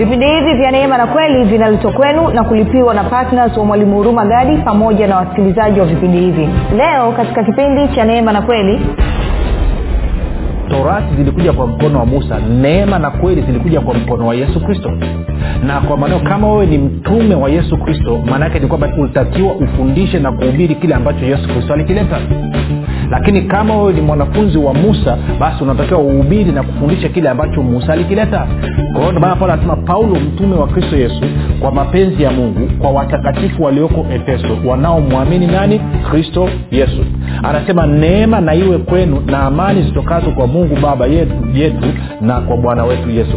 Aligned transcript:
vipindi 0.00 0.26
hivi 0.26 0.54
vya 0.54 0.70
neema 0.70 0.98
na 0.98 1.06
kweli 1.06 1.44
vinaletwa 1.44 1.92
kwenu 1.92 2.28
na 2.30 2.44
kulipiwa 2.44 2.94
na 2.94 3.04
ptns 3.04 3.56
wa 3.56 3.64
mwalimu 3.64 3.96
huruma 3.96 4.24
gadi 4.26 4.56
pamoja 4.56 5.06
na 5.06 5.16
wasikilizaji 5.16 5.80
wa 5.80 5.86
vipindi 5.86 6.18
hivi. 6.18 6.48
Leo 6.76 7.12
katika 7.12 7.44
kipindi 7.44 7.88
cha 7.94 8.04
neema 8.04 8.32
na 8.32 8.42
kweli 8.42 8.80
torati 10.68 11.14
zilikuja 11.16 11.52
kwa 11.52 11.66
mkono 11.66 11.98
wa 11.98 12.06
musa 12.06 12.38
neema 12.60 12.98
na 12.98 13.10
kweli 13.10 13.42
zilikuja 13.42 13.80
kwa 13.80 13.94
mkono 13.94 14.26
wa 14.26 14.34
yesu 14.34 14.60
kristo. 14.60 14.90
Na 15.66 15.80
kwa 15.80 15.96
maneo 15.96 16.18
kama 16.20 16.48
wewe 16.52 16.66
ni 16.66 16.78
mtume 16.78 17.34
wa 17.34 17.50
yesu 17.50 17.76
kristo 17.76 18.20
maanaake 18.30 18.58
ni 18.58 18.66
kwamba 18.66 18.88
ulitakiwa 18.98 19.52
ufundishe 19.52 20.18
na 20.18 20.32
kuhubiri 20.32 20.74
kile 20.74 20.94
ambacho 20.94 21.24
yesu 21.24 21.48
kristo 21.48 21.72
alikileta 21.74 22.16
lakini 23.10 23.42
kama 23.42 23.76
wewe 23.76 23.92
ni 23.92 24.00
mwanafunzi 24.00 24.58
wa 24.58 24.74
musa 24.74 25.18
basi 25.40 25.62
unatakiwa 25.64 26.00
uhubiri 26.00 26.52
na 26.52 26.62
kufundisha 26.62 27.08
kile 27.08 27.28
ambacho 27.28 27.62
musa 27.62 27.92
alikileta. 27.92 28.46
Kwa 28.92 29.00
hiyo 29.00 29.20
paulo 29.20 29.52
anasema 29.52 29.76
paulo 29.76 30.14
mtume 30.14 30.54
wa 30.56 30.66
kristo 30.66 30.96
yesu 30.96 31.22
kwa 31.60 31.72
mapenzi 31.72 32.22
ya 32.22 32.30
mungu 32.30 32.68
kwa 32.78 32.90
watakatifu 32.90 33.62
walioko 33.62 34.06
efeso 34.14 34.56
wanaomwamini 34.66 35.46
nani? 35.46 35.80
Kristo 36.10 36.48
yesu. 36.70 37.04
Anasema 37.42 37.86
neema 37.86 38.40
na 38.40 38.54
iwe 38.54 38.78
kwenu 38.78 39.20
na 39.26 39.38
amani 39.42 39.82
zitokazo 39.82 40.30
kwa 40.30 40.46
mungu 40.46 40.76
baba 40.82 41.06
yetu, 41.06 41.34
yetu 41.54 41.86
na 42.20 42.40
kwa 42.40 42.56
bwana 42.56 42.84
wetu 42.84 43.10
yesu 43.10 43.36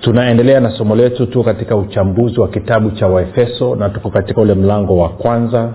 tunaendelea 0.00 0.60
na 0.60 0.70
somo 0.70 0.96
letu 0.96 1.26
tu 1.26 1.44
katika 1.44 1.76
uchambuzi 1.76 2.40
wa 2.40 2.48
kitabu 2.48 2.90
cha 2.90 3.06
waefeso 3.06 3.76
na 3.76 3.88
tuko 3.88 4.10
katika 4.10 4.40
ule 4.40 4.54
mlango 4.54 4.98
wa 4.98 5.08
kwanza. 5.08 5.68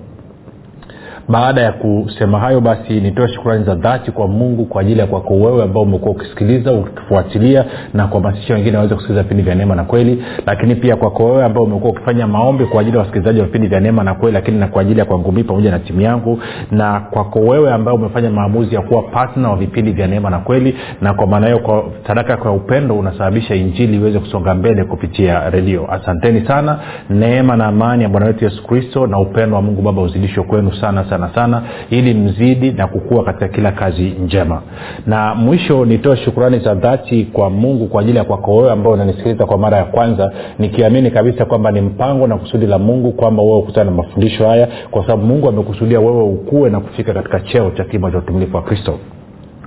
baada 1.31 1.61
ya 1.61 1.73
kusema 1.73 2.39
hayo 2.41 2.61
basi 2.61 3.01
nitoe 3.01 3.29
shukrani 3.29 3.65
za 3.65 3.75
dhati 3.75 4.11
kwa 4.11 4.29
mungu 4.29 4.65
kwa 4.65 4.81
ajili 4.83 5.01
ya 5.01 5.07
kwako 5.07 5.35
wewe 5.35 5.63
ambao 5.63 5.83
umekuwa 5.83 6.11
ukisikiliza 6.11 6.73
ukifuatilia 6.73 7.65
na 7.95 8.07
kuhamasisha 8.07 8.55
wengine 8.55 8.77
waweze 8.77 8.95
kusikiliza 8.95 9.23
vipindi 9.23 9.43
vya 9.43 9.55
neema 9.55 9.75
na 9.75 9.85
kweli. 9.85 10.25
Lakini 10.47 10.75
pia 10.75 10.97
kwako 10.97 11.25
wewe 11.25 11.45
ambao 11.45 11.63
umekuwa 11.65 11.93
ukifanya 11.93 12.27
maombi 12.27 12.65
kwa 12.65 12.81
ajili 12.81 12.97
ya 12.97 13.01
wasikilizaji 13.03 13.41
wa 13.41 13.47
vipindi 13.47 13.69
vya 13.69 13.81
neema 13.81 14.05
na 14.05 14.15
kweli 14.15 14.35
lakini 14.35 14.59
na 14.59 14.69
kwa 14.69 14.83
ajili 14.83 14.99
ya 14.99 15.05
kwangu 15.05 15.33
pamoja 15.33 15.71
na 15.71 15.79
timu 15.79 16.01
yangu. 16.01 16.39
Na 16.71 17.01
kwako 17.01 17.39
wewe 17.41 17.73
ambao 17.73 17.95
umefanya 17.95 18.31
maamuzi 18.31 18.75
ya 18.75 18.83
kuwa 18.83 19.03
patna 19.03 19.51
wa 19.51 19.57
vipindi 19.57 19.93
vya 19.93 20.07
neema 20.07 20.31
na 20.31 20.39
kweli 20.39 20.77
na 21.01 21.15
kwa 21.15 21.27
maana 21.27 21.47
hiyo 21.47 21.59
kwa 21.59 21.85
sadaka 22.07 22.37
kwa 22.37 22.53
upendo 22.53 22.99
unasababisha 22.99 23.55
injili 23.55 23.97
iweze 23.97 24.19
kusonga 24.19 24.55
mbele 24.55 24.85
kupitia 24.85 25.51
redio. 25.51 25.93
Asanteni 25.93 26.47
sana. 26.47 26.79
Neema 27.11 27.57
na 27.57 27.67
amani 27.67 28.03
ya 28.03 28.09
bwana 28.09 28.27
wetu 28.27 28.45
yesu 28.45 28.67
kristo 28.67 29.07
na 29.07 29.19
upendo 29.19 29.57
wa 29.57 29.63
mungu 29.63 29.83
baba 29.83 30.03
uzidishwe 30.03 30.43
kwenu 30.43 30.73
sana 30.75 31.05
sana 31.05 31.20
sana 31.29 31.35
sana 31.35 31.63
ili 31.91 32.15
mzidi 32.15 32.73
na 32.73 32.87
kukua 32.87 33.25
katika 33.25 33.49
kila 33.49 33.73
kazi 33.73 34.03
njema. 34.03 34.63
Na 35.07 35.35
mwisho 35.35 35.85
nitoe 35.85 36.17
shukurani 36.17 36.59
za 36.59 36.75
dhati 36.75 37.25
kwa 37.33 37.51
mungu 37.51 37.87
kwa 37.87 38.01
ajili 38.03 38.19
ya 38.19 38.25
kwako 38.25 38.57
wewe 38.57 38.73
ambao 38.73 38.93
unanisikiliza 38.93 39.47
kwa 39.47 39.59
mara 39.59 39.77
ya 39.77 39.85
kwanza 39.85 40.33
nikiamini 40.59 41.11
kabisa 41.11 41.45
kwamba 41.45 41.71
ni 41.71 41.81
mpango 41.81 42.27
na 42.27 42.37
kusudi 42.37 42.67
la 42.67 42.79
mungu 42.79 43.13
kwamba 43.13 43.43
wewe 43.43 43.59
ukutana 43.59 43.91
na 43.91 43.97
mafundisho 43.97 44.49
haya 44.49 44.69
kwa 44.91 45.03
sababu 45.03 45.27
mungu 45.27 45.49
amekusudia 45.49 46.01
wewe 46.01 46.23
ukue 46.23 46.71
na 46.71 46.81
kufika 46.81 47.15
katika 47.15 47.41
cheo 47.41 47.71
cha 47.71 47.85
kimo 47.85 48.11
cha 48.11 48.19
utumilifu 48.19 48.57
wa 48.57 48.63
kristo 48.63 48.99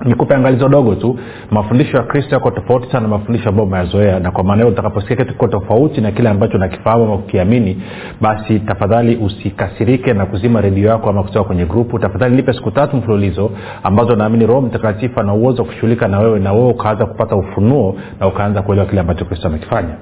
nikupe 0.04 0.34
angalizo 0.34 0.68
dogo 0.68 0.94
tu 0.94 1.18
mafundisho 1.50 1.96
ya 1.96 2.02
kristo 2.02 2.34
yako 2.34 2.50
tofauti 2.50 2.86
sana 2.86 3.00
na 3.00 3.08
mafundisho 3.08 3.48
ambayo 3.48 3.68
umeyazoea 3.68 4.20
na 4.20 4.30
kwa 4.30 4.44
maana 4.44 4.62
hiyo 4.62 4.72
utakaposikia 4.72 5.16
kitu 5.16 5.32
kiko 5.32 5.48
tofauti 5.48 6.00
na 6.00 6.10
kile 6.10 6.28
ambacho 6.28 6.58
nakifahamu 6.58 7.04
ama 7.04 7.16
kukiamini 7.16 7.82
basi 8.20 8.60
tafadhali 8.60 9.16
usikasirike 9.16 10.12
na 10.14 10.26
kuzima 10.26 10.60
redio 10.60 10.88
yako 10.88 11.10
ama 11.10 11.22
kutoka 11.22 11.44
kwenye 11.44 11.64
grupu. 11.64 11.98
Tafadhali 11.98 12.36
nipe 12.36 12.52
siku 12.52 12.70
tatu 12.70 12.96
mfululizo 12.96 13.50
ambazo 13.82 14.16
naamini 14.16 14.46
roho 14.46 14.60
mtakatifu 14.60 15.20
ana 15.20 15.34
uwezo 15.34 15.62
wa 15.62 15.68
kushughulika 15.68 16.08
na 16.08 16.18
wewe 16.18 16.38
na 16.38 16.52
wewe 16.52 16.68
ukaanza 16.68 17.06
kupata 17.06 17.36
ufunuo 17.36 17.96
na 18.20 18.26
ukaanza 18.26 18.62
kuelewa 18.62 18.86
kile 18.86 19.00
ambacho 19.00 19.24
kristo 19.24 19.48
amekifanya. 19.48 19.94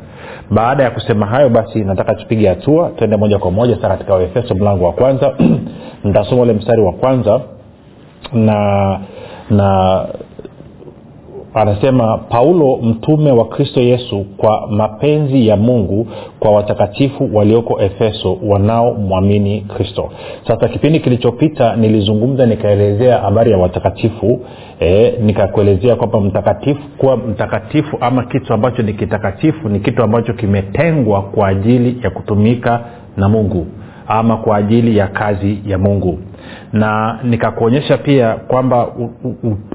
Baada 0.51 0.83
ya 0.83 0.91
kusema 0.91 1.27
hayo 1.27 1.49
basi 1.49 1.85
nataka 1.85 2.15
tupige 2.15 2.49
hatua 2.49 2.91
tuende 2.97 3.17
moja 3.17 3.39
kwa 3.39 3.51
moja 3.51 3.77
sasa 3.77 3.89
katika 3.89 4.15
waefeso 4.15 4.55
mlango 4.55 4.85
wa 4.85 4.93
kwanza. 4.93 5.35
Nitasoma 6.05 6.43
ule 6.43 6.53
mstari 6.53 6.83
wa 6.83 6.93
kwanza 6.93 7.41
na 8.33 8.99
na 9.51 10.05
anasema 11.55 12.19
paulo 12.19 12.77
mtume 12.77 13.33
wa 13.33 13.45
kristo 13.49 13.81
yesu 13.81 14.27
kwa 14.37 14.67
mapenzi 14.71 15.49
ya 15.49 15.57
mungu 15.57 16.07
kwa 16.41 16.51
watakatifu 16.51 17.31
walioko 17.33 17.81
efeso 17.81 18.39
wanaomwamini 18.47 19.61
kristo. 19.61 20.11
Sasa 20.47 20.69
kipindi 20.69 21.01
kilichopita 21.01 21.77
nilizungumza 21.77 22.47
nikaelezea 22.47 23.19
habari 23.19 23.51
ya 23.51 23.59
watakatifu 23.59 24.41
e, 24.81 25.15
nikakuelezea 25.23 25.97
kwamba 25.97 26.21
mtakatifu 26.21 26.81
kuwa 26.99 27.17
mtakatifu 27.17 27.97
ama 28.01 28.25
kitu 28.25 28.55
ambacho 28.55 28.83
ni 28.83 28.93
kitakatifu 28.93 29.69
ni 29.69 29.81
kitu 29.81 30.03
ambacho 30.03 30.33
kimetengwa 30.33 31.23
kwa 31.23 31.49
ajili 31.49 31.99
ya 32.05 32.11
kutumika 32.11 32.81
na 33.17 33.29
mungu 33.29 33.67
ama 34.07 34.37
kwa 34.37 34.57
ajili 34.57 34.97
ya 34.97 35.07
kazi 35.07 35.59
ya 35.67 35.79
mungu 35.79 36.19
na 36.73 37.19
nikakuonyesha 37.25 37.99
pia 37.99 38.35
kwamba 38.35 38.89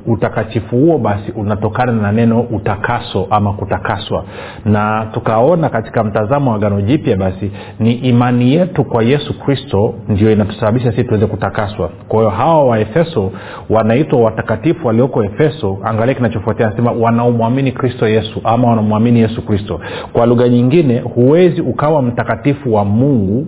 utakatifu 0.06 0.76
huo 0.78 0.98
basi 0.98 1.32
unatokana 1.32 1.92
na 1.92 2.12
neno 2.12 2.42
utakaso 2.42 3.28
ama 3.30 3.54
kutakaswa. 3.54 4.24
Na 4.66 5.08
tukaona 5.14 5.70
katika 5.70 6.04
mtazamo 6.04 6.52
wa 6.52 6.60
gano 6.60 6.82
jipya 6.82 7.18
basi 7.18 7.52
ni 7.80 7.92
imani 7.94 8.54
yetu 8.54 8.84
kwa 8.84 9.04
yesu 9.04 9.40
kristo 9.40 9.94
ndio 10.10 10.32
inatusababisha 10.32 10.92
sisi 10.92 11.04
tuweze 11.04 11.26
kutakaswa. 11.26 11.90
Kwa 12.08 12.20
hiyo 12.20 12.30
hawa 12.30 12.64
waefeso 12.66 13.32
wanaitwa 13.70 14.20
watakatifu 14.22 14.88
walioko 14.88 15.24
efeso 15.24 15.78
angalia 15.84 16.16
kinachofuatia 16.16 16.68
anasema 16.68 16.92
wanaomwamini 16.92 17.72
kristo 17.72 18.08
yesu 18.08 18.42
ama 18.44 18.70
wanamwamini 18.70 19.20
yesu 19.20 19.42
kristo. 19.46 19.80
Kwa 20.14 20.26
lugha 20.26 20.50
nyingine 20.50 21.00
huwezi 21.00 21.62
ukawa 21.62 22.02
mtakatifu 22.02 22.74
wa 22.74 22.86
mungu 22.86 23.48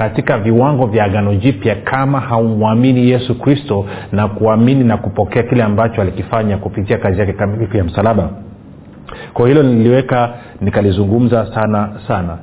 katika 0.00 0.38
viwango 0.38 0.86
vya 0.86 1.04
agano 1.04 1.34
jipya 1.34 1.74
kama 1.74 2.20
haumwamini 2.20 3.10
yesu 3.10 3.38
kristo 3.38 3.86
na 4.12 4.28
kuamini 4.28 4.84
na 4.84 4.96
kupokea 4.96 5.42
kile 5.42 5.62
ambacho 5.62 6.00
alikifanya 6.02 6.56
kupitia 6.56 6.98
kazi 6.98 7.20
yake 7.20 7.32
kamilifu 7.32 7.76
ya 7.76 7.84
msalaba. 7.84 8.30
Kwa 9.34 9.48
hilo 9.48 9.62
niliweka 9.62 10.30
nikalizungumza 10.60 11.54
sana 11.54 12.00
sana. 12.08 12.38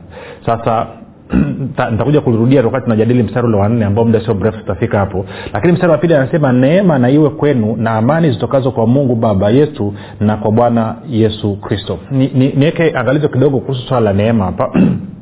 Sasa 0.46 0.88
nitakuja 1.92 2.22
kulirudia 2.22 2.64
wakati 2.66 2.84
tunajadili 2.84 3.24
mstari 3.24 3.48
ule 3.48 3.58
wanne 3.58 3.86
ambao 3.86 4.06
muda 4.06 4.22
sio 4.22 4.34
mrefu 4.34 4.58
tutafika 4.58 5.00
hapo. 5.00 5.26
Lakini 5.54 5.74
mstari 5.74 5.92
wa 5.92 5.98
pili 5.98 6.14
anasema 6.14 6.54
neema 6.54 7.00
na 7.00 7.10
iwe 7.10 7.30
kwenu 7.30 7.76
na 7.78 7.92
amani 7.92 8.32
zitokazo 8.32 8.72
kwa 8.72 8.88
mungu 8.88 9.16
baba 9.16 9.50
yetu 9.50 9.94
na 10.20 10.38
kwa 10.38 10.52
bwana 10.52 10.96
yesu 11.10 11.56
kristo. 11.62 12.00
Niweke 12.12 12.84
ni, 12.84 12.90
ni 12.92 12.98
angalizo 12.98 13.30
kidogo 13.30 13.60
kuhusu 13.60 13.88
swala 13.88 14.06
la 14.06 14.14
neema 14.14 14.46
hapa. 14.46 14.72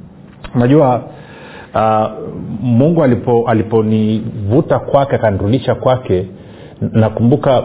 Unajua 0.56 1.15
uh, 1.76 2.12
mungu 2.62 3.04
aliponivuta 3.48 4.76
alipo 4.76 4.92
kwake 4.92 5.16
akanirudisha 5.16 5.76
kwake 5.76 6.26
nakumbuka 6.92 7.64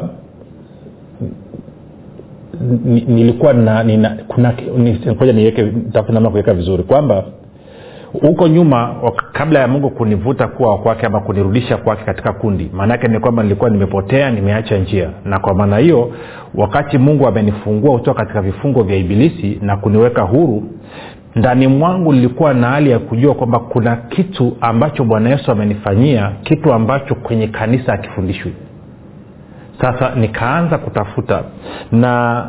nilikuwa 3.08 3.52
na 3.52 3.82
nina, 3.82 4.16
kuna 4.28 4.54
ngoja 5.12 5.32
niweke 5.32 5.72
namna 6.08 6.30
kuweka 6.30 6.54
vizuri 6.54 6.82
kwamba 6.82 7.24
huko 8.12 8.48
nyuma 8.48 8.94
kabla 9.32 9.60
ya 9.60 9.68
mungu 9.68 9.90
kunivuta 9.90 10.48
kuwa 10.48 10.78
kwake 10.78 11.06
ama 11.06 11.20
kunirudisha 11.20 11.76
kwake 11.76 12.04
katika 12.04 12.32
kundi 12.32 12.70
maanaake 12.72 13.08
ni 13.08 13.20
kwamba 13.20 13.42
nilikuwa 13.42 13.70
nimepotea 13.70 14.30
nimeacha 14.30 14.78
njia. 14.78 15.10
Na 15.24 15.38
kwa 15.38 15.54
maana 15.54 15.78
hiyo 15.78 16.12
wakati 16.54 16.98
mungu 16.98 17.26
amenifungua 17.28 17.92
kutoka 17.98 18.20
katika 18.20 18.42
vifungo 18.42 18.82
vya 18.82 18.96
ibilisi 18.96 19.58
na 19.62 19.76
kuniweka 19.76 20.22
huru 20.22 20.62
ndani 21.34 21.66
mwangu 21.66 22.12
nilikuwa 22.12 22.54
na 22.54 22.68
hali 22.68 22.90
ya 22.90 22.98
kujua 22.98 23.34
kwamba 23.34 23.58
kuna 23.58 23.96
kitu 23.96 24.56
ambacho 24.60 25.04
bwana 25.04 25.30
yesu 25.30 25.52
amenifanyia 25.52 26.32
kitu 26.42 26.72
ambacho 26.72 27.14
kwenye 27.14 27.46
kanisa 27.48 27.92
akifundishwi 27.92 28.52
sasa 29.80 30.14
nikaanza 30.14 30.78
kutafuta 30.78 31.42
na 31.92 32.44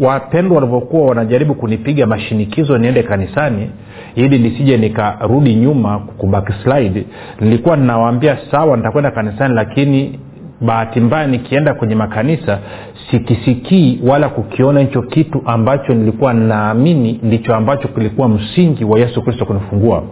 wapendwa 0.00 0.54
walivyokuwa 0.56 1.06
wanajaribu 1.08 1.54
kunipiga 1.54 2.06
mashinikizo 2.06 2.78
niende 2.78 3.02
kanisani 3.02 3.70
ili 4.14 4.38
nisije 4.38 4.76
nikarudi 4.76 5.54
nyuma 5.54 5.98
kubackslide 5.98 7.04
nilikuwa 7.40 7.76
ninawaambia 7.76 8.38
sawa 8.50 8.76
nitakwenda 8.76 9.10
kanisani 9.10 9.54
lakini 9.54 10.20
bahati 10.60 11.00
mbaya 11.00 11.26
nikienda 11.26 11.74
kwenye 11.74 11.94
makanisa 11.94 12.58
sikisikii 13.10 14.00
wala 14.06 14.28
kukiona 14.28 14.80
hicho 14.80 15.02
kitu 15.02 15.42
ambacho 15.46 15.94
nilikuwa 15.94 16.34
naamini 16.34 17.20
ndicho 17.22 17.54
ambacho 17.54 17.88
kilikuwa 17.88 18.28
msingi 18.28 18.84
wa 18.84 18.98
yesu 18.98 19.22
kristo 19.22 19.44
kunifungua. 19.46 20.02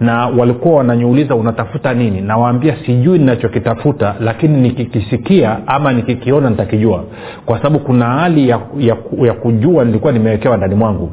Na 0.00 0.26
walikuwa 0.26 0.76
wananiuliza 0.76 1.34
unatafuta 1.34 1.94
nini? 1.94 2.20
Nawaambia 2.20 2.76
sijui 2.86 3.18
ninachokitafuta 3.18 4.14
lakini 4.20 4.60
nikikisikia 4.60 5.58
ama 5.66 5.92
nikikiona 5.92 6.50
nitakijua. 6.50 7.04
Kwa 7.46 7.56
sababu 7.56 7.78
kuna 7.78 8.04
hali 8.06 8.48
ya, 8.48 8.60
ya, 8.78 8.96
ya 9.24 9.32
kujua 9.34 9.84
nilikuwa 9.84 10.12
nimewekewa 10.12 10.56
ndani 10.56 10.74
mwangu 10.74 11.10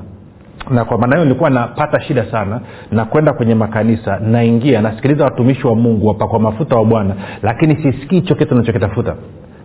na 0.69 0.86
kwa 0.86 0.98
maana 0.98 1.16
hiyo 1.16 1.25
nilikuwa 1.25 1.50
napata 1.50 2.01
shida 2.01 2.31
sana 2.31 2.62
na 2.92 3.06
kwenda 3.06 3.33
kwenye 3.33 3.56
makanisa 3.56 4.19
naingia 4.19 4.81
nasikiliza 4.81 5.24
watumishi 5.24 5.68
wa 5.68 5.75
mungu 5.75 6.07
wapakwa 6.07 6.39
mafuta 6.39 6.75
wa 6.75 6.86
bwana 6.86 7.16
lakini 7.44 7.75
sisikii 7.83 8.16
hicho 8.16 8.36
kitu 8.36 8.56
nachokitafuta 8.56 9.16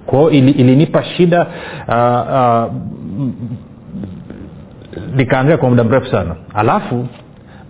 kwao 0.07 0.31
ili, 0.31 0.51
ilinipa 0.51 1.05
shida 1.05 1.47
uh, 1.89 2.75
uh, 5.51 5.59
kwa 5.59 5.71
muda 5.71 5.85
mrefu 5.85 6.07
sana. 6.11 6.37
Alafu 6.55 7.07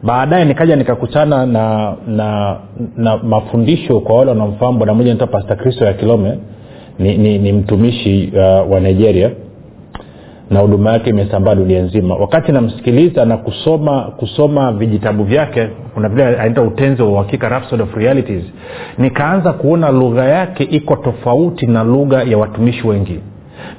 baadaye 0.02 0.44
nikaja 0.44 0.76
nikakutana 0.76 1.46
na 1.46 1.94
na 2.06 2.56
na 2.96 3.16
mafundisho 3.16 4.00
kwa 4.00 4.16
wale 4.18 4.30
wanaomfahamu 4.30 4.78
bwana. 4.78 4.94
Moja 4.94 5.08
naitwa 5.08 5.26
pasta 5.26 5.56
kristo 5.56 5.84
ya 5.84 5.92
kilome 5.92 6.38
ni, 6.98 7.18
ni, 7.18 7.38
ni 7.38 7.52
mtumishi 7.52 8.32
uh, 8.36 8.72
wa 8.72 8.80
nigeria 8.80 9.30
na 10.50 10.60
huduma 10.60 10.92
yake 10.92 11.10
imesambaa 11.10 11.54
dunia 11.54 11.82
nzima. 11.82 12.14
Wakati 12.14 12.52
namsikiliza 12.52 13.24
na 13.24 13.36
kusoma 13.36 14.00
kusoma 14.02 14.72
vijitabu 14.72 15.24
vyake 15.24 15.68
kuna 15.94 16.08
vile 16.08 16.26
anaita 16.26 16.62
utenzi 16.62 17.02
wa 17.02 17.08
uhakika 17.08 17.62
of 17.82 17.94
realities 17.96 18.44
nikaanza 18.98 19.52
kuona 19.52 19.90
lugha 19.90 20.24
yake 20.24 20.64
iko 20.64 20.96
tofauti 20.96 21.66
na 21.66 21.84
lugha 21.84 22.22
ya 22.22 22.38
watumishi 22.38 22.86
wengi. 22.86 23.20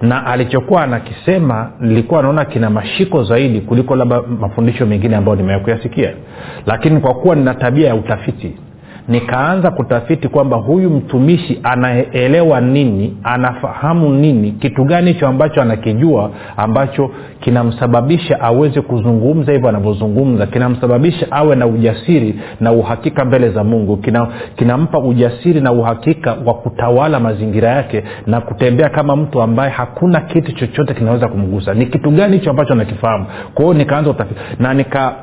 Na 0.02 0.26
alichokuwa 0.26 0.84
anakisema 0.84 1.72
nilikuwa 1.80 2.22
naona 2.22 2.46
kina 2.46 2.70
mashiko 2.70 3.24
zaidi 3.24 3.62
kuliko 3.62 3.96
labda 3.96 4.22
mafundisho 4.22 4.86
mengine 4.86 5.16
ambayo 5.16 5.38
nimekuyasikia 5.38 6.14
lakini 6.66 7.00
kwa 7.00 7.14
kuwa 7.14 7.36
nina 7.36 7.54
tabia 7.54 7.88
ya 7.88 7.96
utafiti 7.96 8.56
nikaanza 9.08 9.72
kutafiti 9.72 10.28
kwamba 10.28 10.58
huyu 10.58 10.90
mtumishi 10.90 11.60
anaelewa 11.64 12.62
nini 12.62 13.18
anafahamu 13.24 14.10
nini 14.10 14.52
kitu 14.52 14.84
gani 14.86 15.14
hicho 15.14 15.28
ambacho 15.28 15.62
anakijua 15.62 16.32
ambacho 16.58 17.12
kinamsababisha 17.40 18.42
aweze 18.42 18.82
kuzungumza 18.82 19.52
hivyo 19.52 19.70
anavyozungumza 19.70 20.46
kinamsababisha 20.46 21.32
awe 21.32 21.56
na 21.56 21.68
ujasiri 21.68 22.40
na 22.60 22.72
uhakika 22.72 23.26
mbele 23.26 23.50
za 23.50 23.64
mungu 23.64 23.98
kina, 23.98 24.28
kinampa 24.56 25.00
ujasiri 25.00 25.62
na 25.62 25.72
uhakika 25.72 26.38
wa 26.46 26.54
kutawala 26.54 27.20
mazingira 27.20 27.70
yake 27.70 28.04
na 28.28 28.42
kutembea 28.42 28.90
kama 28.90 29.16
mtu 29.16 29.42
ambaye 29.42 29.72
hakuna 29.72 30.22
kitu 30.22 30.52
chochote 30.52 30.94
kinaweza 30.94 31.28
kumgusa. 31.28 31.74
Ni 31.74 31.86
kitu 31.86 32.12
gani 32.12 32.38
hicho 32.38 32.50
ambacho 32.50 32.74
anakifahamu? 32.74 33.26
Kwa 33.54 33.66
hiyo 33.66 33.78
nikaanza 33.78 34.10
utafiti 34.12 34.40
na 34.60 34.74
nika 34.74 35.16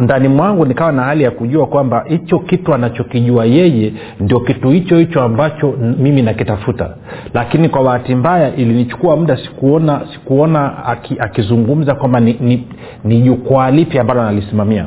ndani 0.00 0.28
mwangu 0.28 0.64
nikawa 0.66 0.92
na 0.92 1.02
hali 1.02 1.24
ya 1.24 1.30
kujua 1.30 1.66
kwamba 1.66 2.04
hicho 2.08 2.38
kitu 2.38 2.74
anachokijua 2.74 3.44
yeye 3.44 3.92
ndio 4.20 4.40
kitu 4.40 4.70
hicho 4.70 4.98
hicho 4.98 5.22
ambacho 5.22 5.74
mimi 5.98 6.22
nakitafuta. 6.22 6.90
Lakini 7.34 7.68
kwa 7.68 7.82
bahati 7.84 8.14
mbaya 8.14 8.56
ilinichukua 8.56 9.16
muda 9.16 9.36
sikuona 9.36 10.00
sikuona 10.12 10.84
akizungumza 11.18 11.94
kwamba 11.94 12.20
ni, 12.20 12.36
ni, 12.40 12.66
ni 13.04 13.20
jukwaa 13.20 13.70
lipi 13.70 13.98
ambalo 13.98 14.20
analisimamia 14.22 14.86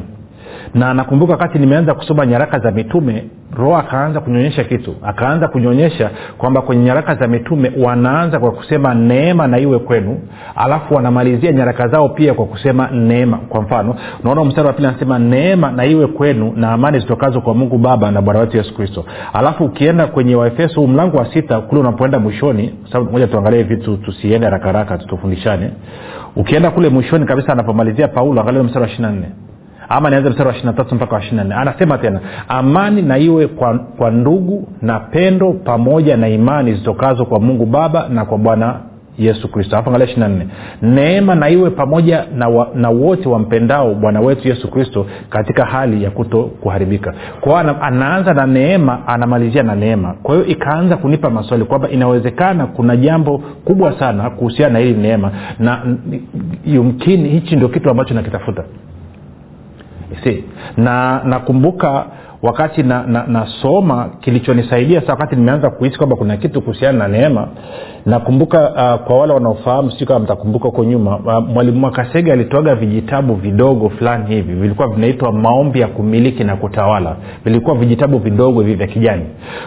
na 0.74 0.94
nakumbuka 0.94 1.32
wakati 1.34 1.60
nimeanza 1.60 1.94
kusoma 1.94 2.26
nyaraka 2.26 2.60
za 2.60 2.72
mitume 2.72 3.24
roho 3.58 3.78
akaanza 3.78 4.20
kunyonyesha 4.20 4.64
kitu. 4.64 4.96
Akaanza 5.04 5.48
kunyonyesha 5.48 6.10
kwamba 6.38 6.62
kwenye 6.62 6.84
nyaraka 6.84 7.16
za 7.16 7.28
mitume 7.28 7.72
wanaanza 7.84 8.40
kwa 8.40 8.52
kusema 8.52 8.94
neema 8.94 9.48
na 9.48 9.60
iwe 9.60 9.80
kwenu 9.80 10.20
alafu 10.56 10.96
wanamalizia 10.96 11.52
nyaraka 11.52 11.88
zao 11.88 12.10
pia 12.10 12.34
kwa 12.34 12.46
kusema 12.46 12.88
neema. 12.92 13.38
Kwa 13.38 13.62
mfano 13.62 13.96
unaona 14.24 14.44
mstari 14.44 14.68
wa 14.68 14.74
pili 14.74 14.88
anasema 14.88 15.20
neema 15.20 15.72
na 15.72 15.86
iwe 15.86 16.08
kwenu 16.08 16.54
na 16.56 16.72
amani 16.72 17.00
zitokazo 17.00 17.42
kwa 17.42 17.54
mungu 17.54 17.78
baba 17.78 18.12
na 18.12 18.22
bwana 18.22 18.40
wetu 18.40 18.58
yesu 18.58 18.76
kristo. 18.76 19.06
Alafu 19.34 19.66
ukienda 19.66 20.08
kwenye 20.08 20.36
waefeso 20.36 20.88
mlango 20.88 21.18
wa 21.18 21.34
sita 21.34 21.62
kule 21.62 21.82
unapoenda 21.82 22.20
mwishoni 22.20 22.74
moja 23.12 23.28
tuangalie 23.28 23.64
vitu 23.64 23.98
tusiende 23.98 24.50
rakaraka 24.50 24.98
tutufundishane. 24.98 25.72
Ukienda 26.36 26.72
kule 26.72 26.90
mwishoni 26.90 27.26
kabisa 27.26 27.54
anapomalizia 27.54 28.08
paulo 28.08 28.42
angalia 28.42 28.64
mstari 28.64 28.86
wa 28.86 28.92
ishiri 28.92 29.08
nne 29.10 29.26
ama 29.92 30.10
nianze 30.10 30.30
mstari 30.30 30.50
wa 30.50 30.56
ishiri 30.56 30.74
tatu 30.74 30.96
mpaka 30.96 31.16
wa 31.16 31.22
ishiri 31.22 31.44
nne. 31.44 31.56
Anasema 31.56 31.98
tena 31.98 32.20
amani 32.48 33.02
na 33.02 33.18
iwe 33.18 33.48
kwa, 33.48 33.80
kwa 33.80 34.12
ndugu 34.12 34.68
na 34.82 35.00
pendo 35.00 35.54
pamoja 35.54 36.18
na 36.18 36.30
imani 36.30 36.74
zitokazo 36.74 37.26
kwa 37.26 37.40
mungu 37.40 37.66
baba 37.66 38.08
na 38.10 38.26
kwa 38.26 38.38
bwana 38.38 38.76
yesu 39.18 39.52
kristo. 39.52 39.76
Alafu 39.76 39.90
angalia 39.90 40.28
nne. 40.28 40.48
Neema 40.82 41.36
na 41.36 41.50
iwe 41.50 41.70
pamoja 41.70 42.26
na, 42.36 42.48
wa, 42.48 42.70
na 42.76 42.90
wote 42.90 43.30
wampendao 43.30 43.94
bwana 43.96 44.22
wetu 44.22 44.48
yesu 44.48 44.72
kristo 44.72 45.06
katika 45.30 45.66
hali 45.66 46.04
ya 46.04 46.12
kuto 46.12 46.44
kuharibika. 46.44 47.14
Kwao 47.42 47.58
anaanza 47.82 48.34
na 48.34 48.46
neema 48.46 49.08
anamalizia 49.08 49.64
na 49.64 49.76
neema. 49.76 50.14
Kwa 50.24 50.36
hiyo 50.36 50.48
ikaanza 50.48 50.98
kunipa 50.98 51.30
maswali 51.30 51.66
kwamba 51.66 51.90
inawezekana 51.90 52.66
kuna 52.68 52.98
jambo 52.98 53.38
kubwa 53.38 54.00
sana 54.00 54.30
kuhusiana 54.30 54.74
na 54.74 54.80
hili 54.80 54.94
neema 55.02 55.32
na 55.60 55.82
yumkini 56.66 57.30
hichi 57.30 57.56
ndio 57.56 57.70
kitu 57.70 57.90
ambacho 57.90 58.14
nakitafuta 58.14 58.64
na 60.78 61.22
nakumbuka 61.24 62.06
wakati 62.42 62.84
nasoma 62.84 63.96
na, 63.96 64.04
na 64.04 64.10
kilichonisaidia 64.20 65.02
sa 65.02 65.12
wakati 65.12 65.36
nimeanza 65.36 65.70
kuhisi 65.70 65.98
kwamba 65.98 66.16
kuna 66.16 66.38
kitu 66.38 66.62
kuhusiana 66.62 66.98
na 66.98 67.08
neema 67.08 67.48
nakumbuka 68.06 68.70
uh, 68.70 69.08
kwa 69.08 69.20
wale 69.20 69.34
wanaofahamu 69.34 69.92
si 69.92 70.06
kama 70.06 70.20
mtakumbuka 70.20 70.66
huko 70.66 70.84
nyuma 70.84 71.18
uh, 71.18 71.48
mwalimu 71.50 71.80
mwakasege 71.80 72.32
alitoaga 72.34 72.76
vijitabu 72.76 73.36
vidogo 73.36 73.90
fulani 73.90 74.26
hivi 74.36 74.54
vilikuwa 74.54 74.88
vinaitwa 74.88 75.32
maombi 75.34 75.80
ya 75.80 75.88
kumiliki 75.88 76.44
na 76.44 76.56
kutawala. 76.56 77.16
Vilikuwa 77.46 77.76
vijitabu 77.76 78.18
vidogo 78.20 78.62
hivi 78.62 78.76
vya 78.76 78.88
kijani. 78.88 79.26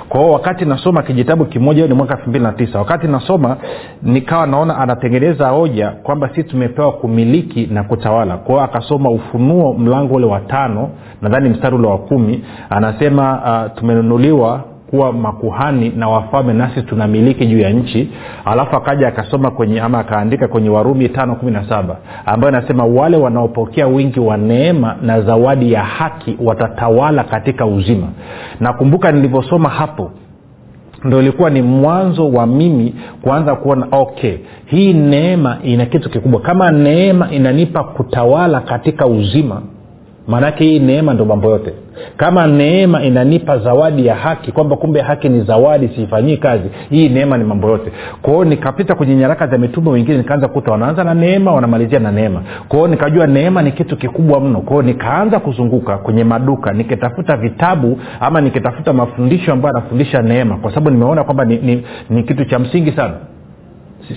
Kwa 0.09 0.21
hiyo 0.21 0.33
wakati 0.33 0.65
nasoma 0.65 1.03
kijitabu 1.03 1.45
kimoja 1.45 1.87
ni 1.87 1.95
mwaka 1.95 2.15
elfu 2.17 2.31
mbili 2.31 2.45
na 2.45 2.53
tisa 2.53 2.79
wakati 2.79 3.07
nasoma 3.07 3.57
nikawa 4.03 4.47
naona 4.47 4.79
anatengeneza 4.79 5.49
hoja 5.49 5.91
kwamba 5.91 6.29
sisi 6.29 6.45
tumepewa 6.45 6.93
kumiliki 6.93 7.67
na 7.67 7.85
kutawala. 7.85 8.37
Kwa 8.37 8.55
hiyo 8.55 8.61
akasoma 8.65 9.11
ufunuo 9.11 9.73
mlango 9.73 10.15
ule 10.15 10.27
wa 10.27 10.41
tano 10.41 10.91
nadhani 11.23 11.49
mstari 11.49 11.77
ule 11.77 11.89
wa 11.89 11.99
kumi 11.99 12.45
anasema 12.71 13.43
uh, 13.67 13.79
tumenunuliwa 13.79 14.61
kuwa 14.91 15.13
makuhani 15.13 15.93
na 15.97 16.09
wafalme 16.09 16.53
nasi 16.53 16.83
tunamiliki 16.83 17.47
juu 17.47 17.59
ya 17.59 17.71
nchi. 17.71 18.09
Alafu 18.45 18.77
akaja 18.77 19.09
akasoma 19.09 19.51
kwenye 19.51 19.81
ama 19.81 19.99
akaandika 19.99 20.49
kwenye 20.49 20.69
warumi 20.69 21.09
tano 21.09 21.35
kumi 21.35 21.53
na 21.53 21.69
saba 21.69 21.97
ambayo 22.27 22.57
anasema 22.57 22.85
wale 22.85 23.17
wanaopokea 23.17 23.87
wingi 23.87 24.21
wa 24.21 24.37
neema 24.37 24.97
na 25.03 25.21
zawadi 25.21 25.73
ya 25.73 25.83
haki 25.85 26.37
watatawala 26.45 27.25
katika 27.25 27.67
uzima. 27.67 28.07
Nakumbuka 28.61 29.13
nilivyosoma 29.13 29.69
hapo 29.69 30.11
ndo 31.05 31.21
ilikuwa 31.23 31.51
ni 31.51 31.63
mwanzo 31.63 32.31
wa 32.33 32.47
mimi 32.47 32.95
kuanza 33.23 33.55
kuona 33.57 33.87
okay 33.91 34.37
hii 34.67 34.93
neema 34.93 35.59
ina 35.63 35.87
kitu 35.87 36.11
kikubwa. 36.11 36.41
Kama 36.41 36.71
neema 36.71 37.31
inanipa 37.31 37.85
kutawala 37.85 38.61
katika 38.61 39.07
uzima 39.07 39.63
maanake 40.29 40.65
hii 40.65 40.79
neema 40.79 41.15
ndo 41.15 41.25
mambo 41.25 41.51
yote. 41.51 41.73
Kama 42.17 42.47
neema 42.47 43.03
inanipa 43.03 43.59
zawadi 43.59 44.07
ya 44.07 44.15
haki 44.15 44.53
kwamba 44.53 44.77
kumbe 44.77 45.01
haki 45.01 45.29
ni 45.29 45.41
zawadi 45.41 45.89
siifanyii 45.89 46.37
kazi 46.37 46.65
hii 46.91 47.09
neema 47.09 47.39
ni 47.39 47.45
mambo 47.45 47.69
yote. 47.69 47.93
Kwao 48.23 48.45
nikapita 48.45 48.95
kwenye 48.95 49.15
nyaraka 49.17 49.47
za 49.47 49.59
mitume 49.59 49.91
wengine 49.91 50.19
nikaanza 50.19 50.49
kuta 50.49 50.73
wanaanza 50.73 51.05
na 51.05 51.15
neema 51.15 51.53
wanamalizia 51.53 51.99
na 51.99 52.13
neema. 52.13 52.43
Kwao 52.69 52.89
nikajua 52.89 53.27
neema 53.27 53.63
ni 53.63 53.73
kitu 53.73 53.97
kikubwa 53.97 54.41
mno. 54.41 54.61
Kwao 54.61 54.83
nikaanza 54.83 55.41
kuzunguka 55.41 55.99
kwenye 55.99 56.25
maduka 56.25 56.73
nikitafuta 56.73 57.37
vitabu 57.37 57.99
ama 58.21 58.41
nikitafuta 58.41 58.93
mafundisho 58.93 59.53
ambayo 59.53 59.77
anafundisha 59.77 60.23
neema 60.23 60.57
kwa 60.57 60.71
sababu 60.71 60.91
nimeona 60.91 61.25
kwamba 61.25 61.45
ni, 61.45 61.57
ni, 61.57 61.85
ni 62.11 62.23
kitu 62.23 62.45
cha 62.45 62.59
msingi 62.59 62.93
sana 62.93 63.15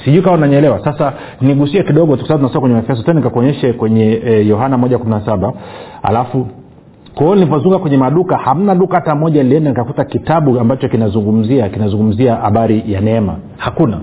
sijui 0.06 0.22
kama 0.22 0.38
unanyelewa 0.38 0.84
sasa 0.84 1.14
nigusie 1.42 1.84
kidogo 1.84 2.08
kwa 2.18 2.28
sababu 2.28 2.38
tunasoma 2.40 2.62
kwenye 2.62 2.78
efeso 2.80 3.04
tena 3.04 3.14
nikakuonyeshe 3.20 3.74
kwenye 3.74 4.22
yohana 4.48 4.76
e, 4.76 4.80
moja 4.80 4.98
kumi 4.98 5.12
na 5.12 5.26
saba. 5.26 5.54
Alafu 6.04 6.48
kwao 7.16 7.36
nilipozunga 7.36 7.80
kwenye 7.80 7.98
maduka 7.98 8.38
hamna 8.38 8.76
duka 8.76 8.96
hata 8.96 9.16
moja 9.16 9.44
nilienda 9.44 9.70
nikakuta 9.70 10.06
kitabu 10.06 10.60
ambacho 10.60 10.90
kinazungumzia 10.90 11.70
kinazungumzia 11.70 12.36
habari 12.36 12.84
ya 12.88 13.02
neema. 13.02 13.36
Hakuna. 13.58 14.00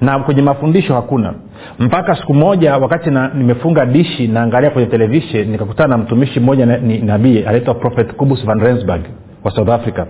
Na 0.00 0.18
kwenye 0.18 0.42
mafundisho 0.42 0.94
hakuna. 0.94 1.34
Mpaka 1.78 2.16
siku 2.16 2.34
moja 2.34 2.76
wakati 2.76 3.10
na, 3.10 3.28
nimefunga 3.34 3.86
dishi 3.86 4.28
naangalia 4.28 4.70
kwenye 4.70 4.88
televishen 4.88 5.48
nikakutana 5.50 5.88
na 5.88 5.98
mtumishi 6.02 6.40
mmoja 6.40 6.66
na, 6.66 6.76
ni 6.76 6.98
nabii 6.98 7.44
anaitwa 7.44 7.74
prophet 7.74 8.12
kubus 8.14 8.46
van 8.46 8.60
rensburg 8.60 9.00
wa 9.44 9.50
south 9.50 9.68
africa 9.68 10.04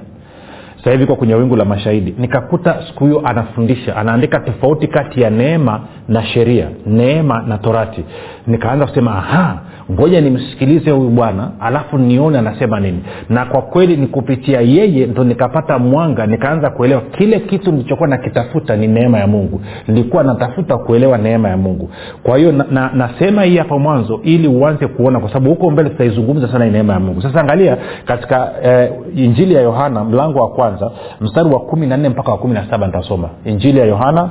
sasa 0.82 0.90
hivi 0.90 1.04
iko 1.04 1.16
kwenye 1.16 1.34
wingu 1.34 1.56
la 1.56 1.64
mashahidi. 1.64 2.14
Nikakuta 2.18 2.82
siku 2.86 3.04
hiyo 3.04 3.22
anafundisha 3.24 3.96
anaandika 3.96 4.40
tofauti 4.40 4.86
kati 4.86 5.20
ya 5.22 5.30
neema 5.30 5.80
na 6.08 6.24
sheria 6.24 6.68
neema 6.86 7.42
na 7.42 7.58
torati. 7.58 8.04
Nikaanza 8.46 8.86
kusema 8.86 9.16
aha 9.18 9.58
ngoja 9.92 10.20
nimsikilize 10.20 10.90
huyu 10.90 11.10
bwana 11.10 11.50
alafu 11.60 11.98
nione 11.98 12.38
anasema 12.38 12.80
nini. 12.80 13.02
Na 13.28 13.44
kwa 13.44 13.62
kweli 13.62 13.96
ni 13.96 14.06
kupitia 14.06 14.60
yeye 14.60 15.06
ndo 15.06 15.24
nikapata 15.24 15.78
mwanga 15.78 16.26
nikaanza 16.26 16.70
kuelewa 16.70 17.00
kile 17.00 17.40
kitu 17.40 17.72
nilichokuwa 17.72 18.08
nakitafuta 18.08 18.76
ni 18.76 18.86
neema 18.88 19.18
ya 19.18 19.26
mungu. 19.26 19.60
Nilikuwa 19.88 20.24
natafuta 20.24 20.76
kuelewa 20.78 21.18
neema 21.18 21.48
ya 21.48 21.56
mungu. 21.56 21.90
Kwa 22.22 22.38
hiyo 22.38 22.52
na, 22.52 22.64
na, 22.70 22.90
nasema 22.94 23.42
hii 23.42 23.56
hapo 23.56 23.78
mwanzo 23.78 24.20
ili 24.22 24.48
uanze 24.48 24.86
kuona 24.86 25.20
kwa 25.20 25.28
sababu 25.28 25.50
huko 25.50 25.70
mbele 25.70 25.90
tutaizungumza 25.90 26.48
sana 26.52 26.66
neema 26.66 26.92
ya 26.92 27.00
mungu. 27.00 27.22
Sasa 27.22 27.40
angalia 27.40 27.76
katika 28.04 28.52
eh, 28.64 28.92
injili 29.16 29.54
ya 29.54 29.60
yohana 29.62 30.04
mlango 30.04 30.38
wa 30.38 30.48
kwanza 30.48 30.90
mstari 31.20 31.48
wa 31.48 31.60
kumi 31.60 31.86
na 31.86 31.96
nne 31.96 32.08
mpaka 32.08 32.30
wa 32.32 32.38
kumi 32.38 32.54
na 32.54 32.70
saba 32.70 32.86
nitasoma. 32.86 33.28
Injili 33.44 33.78
ya 33.78 33.84
yohana 33.86 34.30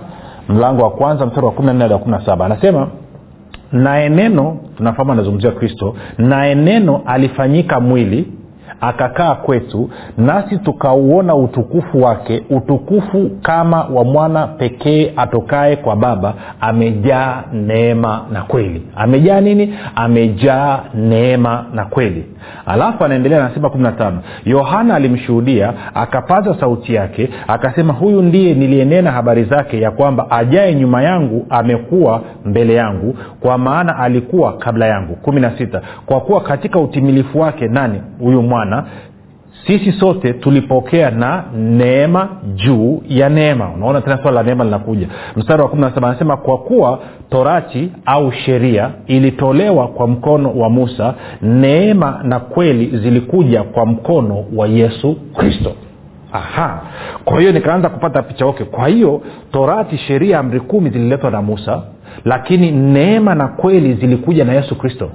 mlango 0.50 0.84
wa 0.84 0.90
kwanza 0.92 1.26
mstari 1.26 1.46
wa 1.46 1.52
kumi 1.52 1.68
na 1.68 1.74
nne 1.74 1.82
hadi 1.82 1.94
wa 1.94 2.00
kumi 2.00 2.12
na 2.12 2.26
saba. 2.26 2.46
Anasema 2.46 2.88
naye 3.72 4.10
neno 4.10 4.58
tunafahamu 4.78 5.12
anazungumzia 5.12 5.52
kristo 5.52 5.96
naye 6.18 6.56
neno 6.56 7.02
alifanyika 7.06 7.80
mwili 7.80 8.28
akakaa 8.82 9.36
kwetu 9.36 9.90
nasi 10.18 10.58
tukauona 10.58 11.36
utukufu 11.36 12.02
wake 12.04 12.44
utukufu 12.50 13.30
kama 13.42 13.84
wa 13.84 14.04
mwana 14.04 14.48
pekee 14.48 15.14
atokaye 15.18 15.76
kwa 15.76 15.96
baba 15.96 16.34
amejaa 16.62 17.44
neema 17.54 18.22
na 18.32 18.42
kweli. 18.42 18.82
Amejaa 18.96 19.42
nini? 19.42 19.74
Amejaa 19.96 20.80
neema 20.94 21.66
na 21.74 21.86
kweli. 21.86 22.26
Alafu 22.66 23.04
anaendelea 23.04 23.46
anasema 23.46 23.68
15 23.68 24.12
yohana 24.46 24.96
alimshuhudia 24.96 25.74
akapaza 25.94 26.56
sauti 26.60 26.94
yake 26.94 27.30
akasema 27.48 27.94
huyu 27.94 28.22
ndiye 28.22 28.54
niliyenena 28.54 29.12
habari 29.12 29.44
zake 29.44 29.82
ya 29.82 29.92
kwamba 29.92 30.32
ajaye 30.32 30.76
nyuma 30.76 31.04
yangu 31.04 31.46
amekuwa 31.50 32.22
mbele 32.46 32.74
yangu 32.74 33.16
kwa 33.40 33.58
maana 33.58 33.98
alikuwa 33.98 34.54
kabla 34.58 34.86
yangu. 34.88 35.18
16 35.26 35.82
kwa 36.06 36.22
kuwa 36.22 36.42
katika 36.42 36.80
utimilifu 36.80 37.40
wake 37.40 37.68
nani? 37.68 38.02
Huyu 38.20 38.42
mwana 38.42 38.71
sisi 39.68 39.92
sote 39.92 40.34
tulipokea 40.34 41.12
na 41.12 41.44
neema 41.58 42.30
juu 42.56 43.02
ya 43.08 43.30
neema. 43.30 43.70
Unaona 43.76 44.02
tena 44.02 44.18
swala 44.18 44.32
la 44.32 44.44
neema 44.44 44.64
linakuja. 44.64 45.08
Mstari 45.36 45.62
wa 45.62 45.68
17 45.68 46.06
anasema 46.06 46.38
kwa 46.38 46.58
kuwa 46.58 47.00
torati 47.30 47.92
au 48.06 48.32
sheria 48.32 48.92
ilitolewa 49.08 49.88
kwa 49.88 50.08
mkono 50.08 50.52
wa 50.54 50.70
musa 50.70 51.14
neema 51.42 52.20
na 52.24 52.40
kweli 52.40 52.98
zilikuja 52.98 53.64
kwa 53.64 53.86
mkono 53.86 54.46
wa 54.56 54.68
yesu 54.68 55.16
kristo. 55.38 55.72
Aha. 56.34 56.82
Kwa 57.26 57.40
hiyo 57.40 57.52
nikaanza 57.52 57.90
kupata 57.90 58.22
picha 58.22 58.46
oke 58.46 58.64
kwa 58.64 58.88
hiyo 58.88 59.22
torati 59.52 59.98
sheria 59.98 60.40
amri 60.40 60.60
kumi 60.60 60.90
zililetwa 60.90 61.32
na 61.32 61.42
musa 61.42 61.82
lakini 62.26 62.72
neema 62.72 63.36
na 63.36 63.48
kweli 63.48 63.94
zilikuja 63.94 64.46
na 64.46 64.54
yesu 64.54 64.76
kristo 64.76 65.10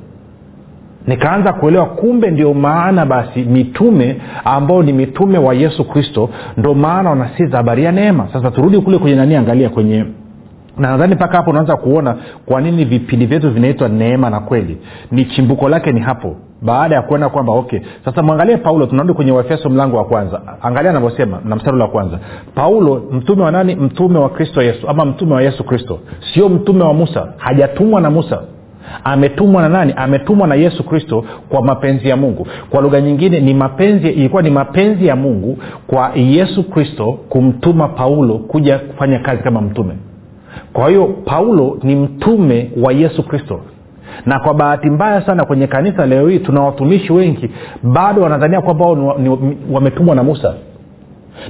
nikaanza 1.06 1.52
kuelewa 1.52 1.86
kumbe 1.86 2.30
ndio 2.30 2.54
maana 2.54 3.06
basi 3.06 3.40
mitume 3.42 4.16
ambao 4.44 4.82
ni 4.82 4.92
mitume 4.92 5.38
wa 5.38 5.54
yesu 5.54 5.84
kristo 5.84 6.30
ndo 6.56 6.75
maana 6.75 7.10
wanasiza 7.10 7.56
habari 7.56 7.84
ya 7.84 7.92
neema. 7.92 8.28
Sasa 8.32 8.50
turudi 8.50 8.80
kule 8.80 8.98
kwenye 8.98 9.16
nani 9.16 9.36
angalia 9.36 9.68
kwenye 9.68 10.04
na 10.78 10.90
nadhani 10.90 11.14
mpaka 11.14 11.36
hapo 11.36 11.50
unaanza 11.50 11.76
kuona 11.76 12.16
kwa 12.46 12.60
nini 12.60 12.84
vipindi 12.84 13.26
vyetu 13.26 13.50
vinaitwa 13.50 13.88
neema 13.88 14.30
na 14.30 14.40
kweli. 14.40 14.78
Ni 15.10 15.25
chimbuko 15.25 15.68
lake 15.68 15.92
ni 15.92 16.00
hapo 16.00 16.36
baada 16.62 16.94
ya 16.94 17.02
kuona 17.02 17.28
kwamba 17.28 17.52
okay 17.52 17.80
sasa 18.04 18.22
mwangalie 18.22 18.56
paulo 18.56 18.86
tunarudi 18.86 19.14
kwenye 19.14 19.32
waefeso 19.32 19.68
mlango 19.70 19.96
wa 19.96 20.04
kwanza. 20.04 20.40
Angalia 20.62 20.90
anavyosema 20.90 21.40
na 21.44 21.56
mstari 21.56 21.80
wa 21.80 21.88
kwanza. 21.88 22.18
Paulo 22.54 23.02
mtume 23.12 23.42
wa 23.42 23.50
nani? 23.52 23.75
Mtume 23.76 24.18
wa 24.18 24.28
kristo 24.28 24.62
yesu 24.62 24.88
ama 24.88 25.04
mtume 25.04 25.34
wa 25.34 25.42
yesu 25.42 25.64
kristo. 25.64 25.98
Sio 26.34 26.48
mtume 26.48 26.84
wa 26.84 26.94
musa 26.94 27.32
hajatumwa 27.36 28.00
na 28.00 28.10
musa 28.10 28.42
ametumwa 29.05 29.62
na 29.62 29.69
nani? 29.69 29.93
Ametumwa 29.97 30.49
na 30.49 30.55
yesu 30.55 30.85
kristo 30.85 31.25
kwa 31.49 31.62
mapenzi 31.62 32.09
ya 32.09 32.16
mungu. 32.16 32.47
Kwa 32.71 32.81
lugha 32.83 33.00
nyingine 33.00 33.40
ni 33.40 33.55
mapenzi 33.55 34.09
ilikuwa 34.09 34.43
ni 34.43 34.50
mapenzi 34.50 35.07
ya 35.07 35.16
mungu 35.16 35.59
kwa 35.87 36.11
yesu 36.14 36.64
kristo 36.71 37.19
kumtuma 37.28 37.88
paulo 37.88 38.38
kuja 38.38 38.78
kufanya 38.78 39.19
kazi 39.19 39.43
kama 39.43 39.61
mtume. 39.61 39.93
Kwa 40.73 40.88
hiyo 40.88 41.07
paulo 41.25 41.78
ni 41.83 41.97
mtume 41.97 42.71
wa 42.83 42.93
yesu 42.93 43.23
kristo. 43.23 43.61
Na 44.26 44.38
kwa 44.38 44.55
bahati 44.55 44.90
mbaya 44.90 45.26
sana 45.26 45.45
kwenye 45.45 45.66
kanisa 45.66 46.07
leo 46.07 46.28
hii 46.28 46.38
tuna 46.38 46.61
watumishi 46.62 47.12
wengi 47.12 47.50
bado 47.83 48.23
wanadhania 48.23 48.61
kwamba 48.61 48.85
wao 48.87 49.19
wametumwa 49.73 50.14
na 50.14 50.23
musa. 50.23 50.55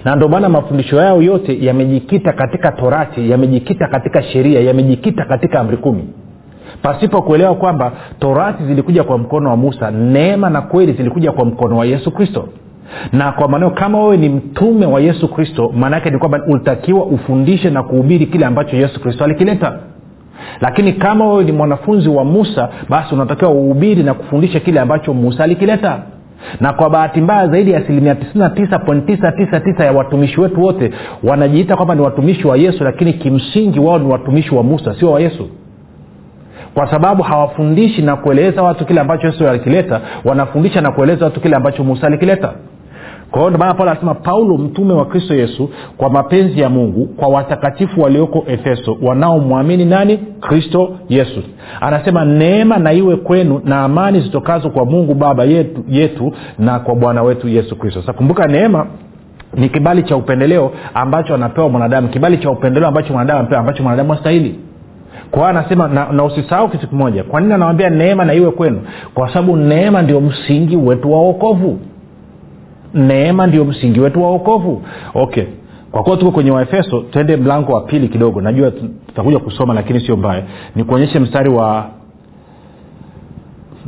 Na 0.04 0.16
ndio 0.16 0.28
maana 0.28 0.48
mafundisho 0.48 0.96
yao 0.96 1.22
yote 1.22 1.64
yamejikita 1.64 2.32
katika 2.32 2.72
torati 2.72 3.30
yamejikita 3.30 3.88
katika 3.88 4.22
sheria 4.22 4.60
yamejikita 4.60 5.24
katika 5.24 5.60
amri 5.60 5.76
kumi 5.76 6.04
pasipo 6.82 7.22
kuelewa 7.22 7.54
kwamba 7.54 7.92
torati 8.18 8.64
zilikuja 8.64 9.04
kwa 9.04 9.18
mkono 9.18 9.50
wa 9.50 9.56
musa 9.56 9.90
neema 9.90 10.50
na 10.50 10.60
kweli 10.60 10.92
zilikuja 10.92 11.32
kwa 11.32 11.44
mkono 11.44 11.76
wa 11.76 11.86
yesu 11.86 12.10
kristo. 12.10 12.48
Na 13.12 13.32
kwa 13.32 13.48
maneo 13.48 13.70
kama 13.70 13.98
wewe 14.02 14.16
ni 14.16 14.28
mtume 14.28 14.86
wa 14.86 15.00
yesu 15.00 15.28
kristo 15.28 15.72
maanaake 15.76 16.10
ni 16.10 16.18
kwamba 16.18 16.40
ulitakiwa 16.48 17.04
ufundishe 17.04 17.70
na 17.70 17.82
kuhubiri 17.82 18.26
kile 18.26 18.46
ambacho 18.46 18.76
yesu 18.76 19.00
kristo 19.00 19.24
alikileta. 19.24 19.78
Lakini 20.60 20.92
kama 20.92 21.28
wewe 21.28 21.44
ni 21.44 21.52
mwanafunzi 21.52 22.08
wa 22.08 22.24
musa 22.24 22.68
basi 22.88 23.14
unatakiwa 23.14 23.50
uhubiri 23.50 24.02
na 24.02 24.14
kufundisha 24.14 24.60
kile 24.60 24.80
ambacho 24.80 25.14
musa 25.14 25.44
alikileta. 25.44 26.02
Na 26.60 26.72
kwa 26.72 26.90
bahati 26.90 27.20
mbaya 27.20 27.48
zaidi 27.48 27.70
ya 27.70 27.78
asilimia 27.78 28.14
99.999 28.14 29.84
ya 29.84 29.92
watumishi 29.92 30.40
wetu 30.40 30.62
wote 30.62 30.90
wanajiita 31.22 31.76
kwamba 31.76 31.94
ni 31.94 32.00
watumishi 32.00 32.46
wa 32.46 32.56
yesu 32.56 32.84
lakini 32.84 33.12
kimsingi 33.12 33.80
wao 33.80 33.98
ni 33.98 34.08
watumishi 34.12 34.54
wa 34.54 34.62
musa 34.62 34.94
sio 34.94 35.10
wa 35.10 35.20
yesu 35.20 35.48
kwa 36.76 36.90
sababu 36.90 37.22
hawafundishi 37.22 38.02
na 38.02 38.16
kueleza 38.16 38.62
watu 38.62 38.84
kile 38.86 39.00
ambacho 39.00 39.26
yesu 39.26 39.48
alikileta 39.48 40.00
wanafundisha 40.24 40.80
na 40.80 40.92
kueleza 40.92 41.24
watu 41.24 41.40
kile 41.40 41.56
ambacho 41.56 41.84
musa 41.84 42.06
alikileta. 42.06 42.52
Kwa 43.30 43.50
paulo 43.50 43.90
anasema 43.90 44.14
paulo 44.14 44.58
mtume 44.58 44.92
wa 44.92 45.04
kristo 45.06 45.34
yesu 45.34 45.70
kwa 45.96 46.10
mapenzi 46.10 46.60
ya 46.60 46.68
mungu 46.68 47.06
kwa 47.06 47.28
watakatifu 47.28 48.00
walioko 48.00 48.44
efeso 48.46 48.96
wanaomwamini 49.02 49.84
nani? 49.84 50.18
Kristo 50.40 50.96
yesu. 51.08 51.42
Anasema 51.80 52.24
neema 52.24 52.78
na 52.78 52.92
iwe 52.92 53.16
kwenu 53.16 53.60
na 53.64 53.82
amani 53.82 54.20
zitokazo 54.20 54.70
kwa 54.70 54.84
mungu 54.84 55.14
baba 55.14 55.44
yetu, 55.44 55.84
yetu 55.88 56.32
na 56.58 56.78
kwa 56.78 56.94
bwana 56.94 57.22
wetu 57.22 57.48
yesu 57.48 57.76
kristo. 57.76 58.12
Kumbuka 58.12 58.46
neema 58.46 58.86
ni 59.54 59.68
kibali 59.68 60.02
cha 60.02 60.16
upendeleo 60.16 60.72
ambacho 60.94 61.34
anapewa 61.34 61.68
mwanadamu 61.68 62.08
kibali 62.08 62.38
cha 62.38 62.50
upendeleo 62.50 62.88
ambacho 62.88 63.12
mwanadamu 63.12 63.38
anapewa 63.38 63.60
ambacho 63.60 63.82
mwanadamu 63.82 64.12
astahili 64.12 64.60
kwa 65.36 65.48
anasema 65.48 65.88
na, 65.88 66.12
na 66.12 66.24
usisahau 66.24 66.68
kitu 66.68 66.88
kimoja. 66.88 67.24
Kwa 67.24 67.40
nini 67.40 67.52
anawambia 67.54 67.90
neema 67.90 68.24
na 68.24 68.34
iwe 68.34 68.50
kwenu? 68.50 68.80
Kwa 69.14 69.28
sababu 69.28 69.56
neema 69.56 70.02
ndio 70.02 70.20
msingi 70.20 70.76
wetu 70.76 71.12
wa 71.12 71.20
uokovu 71.22 71.78
neema 72.94 73.46
ndio 73.46 73.64
msingi 73.64 74.00
wetu 74.00 74.22
wa 74.22 74.30
okovu 74.30 74.82
okay. 75.14 75.44
Kwa 75.92 76.02
kuwa 76.02 76.16
tuko 76.16 76.30
kwenye 76.32 76.50
waefeso 76.50 77.00
twende 77.00 77.36
mlango 77.36 77.72
wa 77.72 77.80
pili 77.80 78.08
kidogo. 78.08 78.40
Najua 78.40 78.70
tutakuja 79.06 79.38
kusoma 79.38 79.74
lakini 79.74 80.00
sio 80.00 80.16
mbaya. 80.16 80.42
Nikuonyeshe 80.76 81.18
mstari 81.18 81.50
wa 81.50 81.86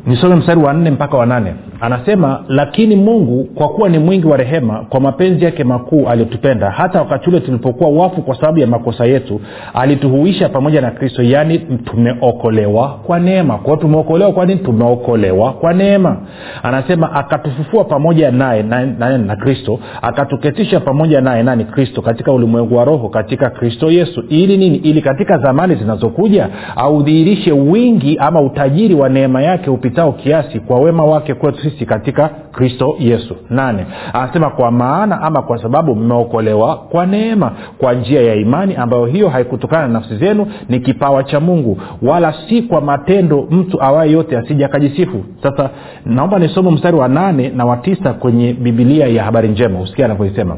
nisome 0.07 0.35
mstari 0.37 0.61
wa 0.61 0.73
nne 0.73 0.91
mpaka 0.91 1.17
wa 1.17 1.27
nane 1.27 1.55
anasema 1.81 2.45
lakini 2.49 2.97
mungu 2.97 3.45
kwa 3.45 3.69
kuwa 3.69 3.89
ni 3.89 3.99
mwingi 3.99 4.27
wa 4.27 4.37
rehema 4.37 4.85
kwa 4.89 5.01
mapenzi 5.01 5.45
yake 5.45 5.65
makuu 5.65 6.09
aliyotupenda 6.09 6.71
hata 6.71 6.99
wakati 6.99 7.31
ule 7.31 7.41
tulipokuwa 7.41 7.91
wafu 7.91 8.23
kwa 8.23 8.35
sababu 8.35 8.59
ya 8.59 8.67
makosa 8.67 9.07
yetu 9.07 9.41
alituhuisha 9.75 10.49
pamoja 10.49 10.81
na 10.81 10.91
kristo 10.91 11.23
yaani 11.23 11.59
tumeokolewa 11.59 12.89
kwa 12.89 13.19
neema. 13.21 13.59
Kwao 13.59 13.77
tumeokolewa 13.77 14.33
kwa 14.33 14.47
tumeokolewa 14.47 15.53
kwa 15.53 15.73
neema. 15.75 16.17
Anasema 16.63 17.13
akatufufua 17.13 17.85
pamoja 17.85 18.31
naye 18.31 18.63
na, 18.63 18.87
na, 18.87 19.19
na 19.19 19.37
kristo 19.37 19.79
akatuketisha 20.03 20.81
pamoja 20.81 21.21
naye 21.21 21.43
nani? 21.43 21.65
Kristo 21.65 22.03
katika 22.03 22.33
ulimwengu 22.33 22.77
wa 22.77 22.85
roho 22.85 23.09
katika 23.09 23.51
kristo 23.51 23.91
yesu. 23.91 24.25
Ili 24.29 24.57
nini? 24.57 24.77
Ili 24.77 25.03
katika 25.03 25.39
zamani 25.39 25.75
zinazokuja 25.75 26.49
audhihirishe 26.77 27.53
wingi 27.53 28.17
ama 28.19 28.41
utajiri 28.41 28.95
wa 28.95 29.09
neema 29.09 29.43
yake 29.43 29.71
upitao 29.71 30.13
kiasi 30.13 30.61
kwa 30.61 30.81
wema 30.81 31.05
wake 31.05 31.35
kwetu 31.35 31.63
sisi 31.71 31.87
katika 31.87 32.29
kristo 32.29 32.97
yesu. 32.99 33.37
Nane 33.51 33.87
anasema 34.13 34.51
kwa 34.51 34.71
maana 34.71 35.23
ama 35.23 35.43
kwa 35.43 35.63
sababu 35.63 35.95
mmeokolewa 35.97 36.77
kwa 36.77 37.07
neema 37.07 37.53
kwa 37.79 37.95
njia 37.95 38.23
ya 38.23 38.35
imani 38.35 38.77
ambayo 38.77 39.07
hiyo 39.07 39.29
haikutokana 39.29 39.87
na 39.87 39.93
nafsi 39.93 40.17
zenu 40.17 40.47
ni 40.69 40.81
kipawa 40.81 41.25
cha 41.25 41.41
mungu. 41.41 41.81
Wala 42.03 42.35
si 42.49 42.63
kwa 42.63 42.81
matendo 42.81 43.47
mtu 43.51 43.83
awaye 43.83 44.13
yote 44.13 44.39
asija 44.39 44.67
akajisifu. 44.67 45.25
Sasa 45.43 45.71
naomba 46.07 46.39
nisome 46.39 46.71
mstari 46.71 46.97
wa 46.97 47.09
nane 47.09 47.49
na 47.49 47.65
wa 47.65 47.77
tisa 47.77 48.13
kwenye 48.13 48.53
bibilia 48.53 49.07
ya 49.07 49.25
habari 49.25 49.49
njema. 49.49 49.81
Usikia 49.81 50.05
anavyoisema 50.05 50.57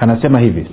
anasema 0.00 0.40
hivi 0.40 0.66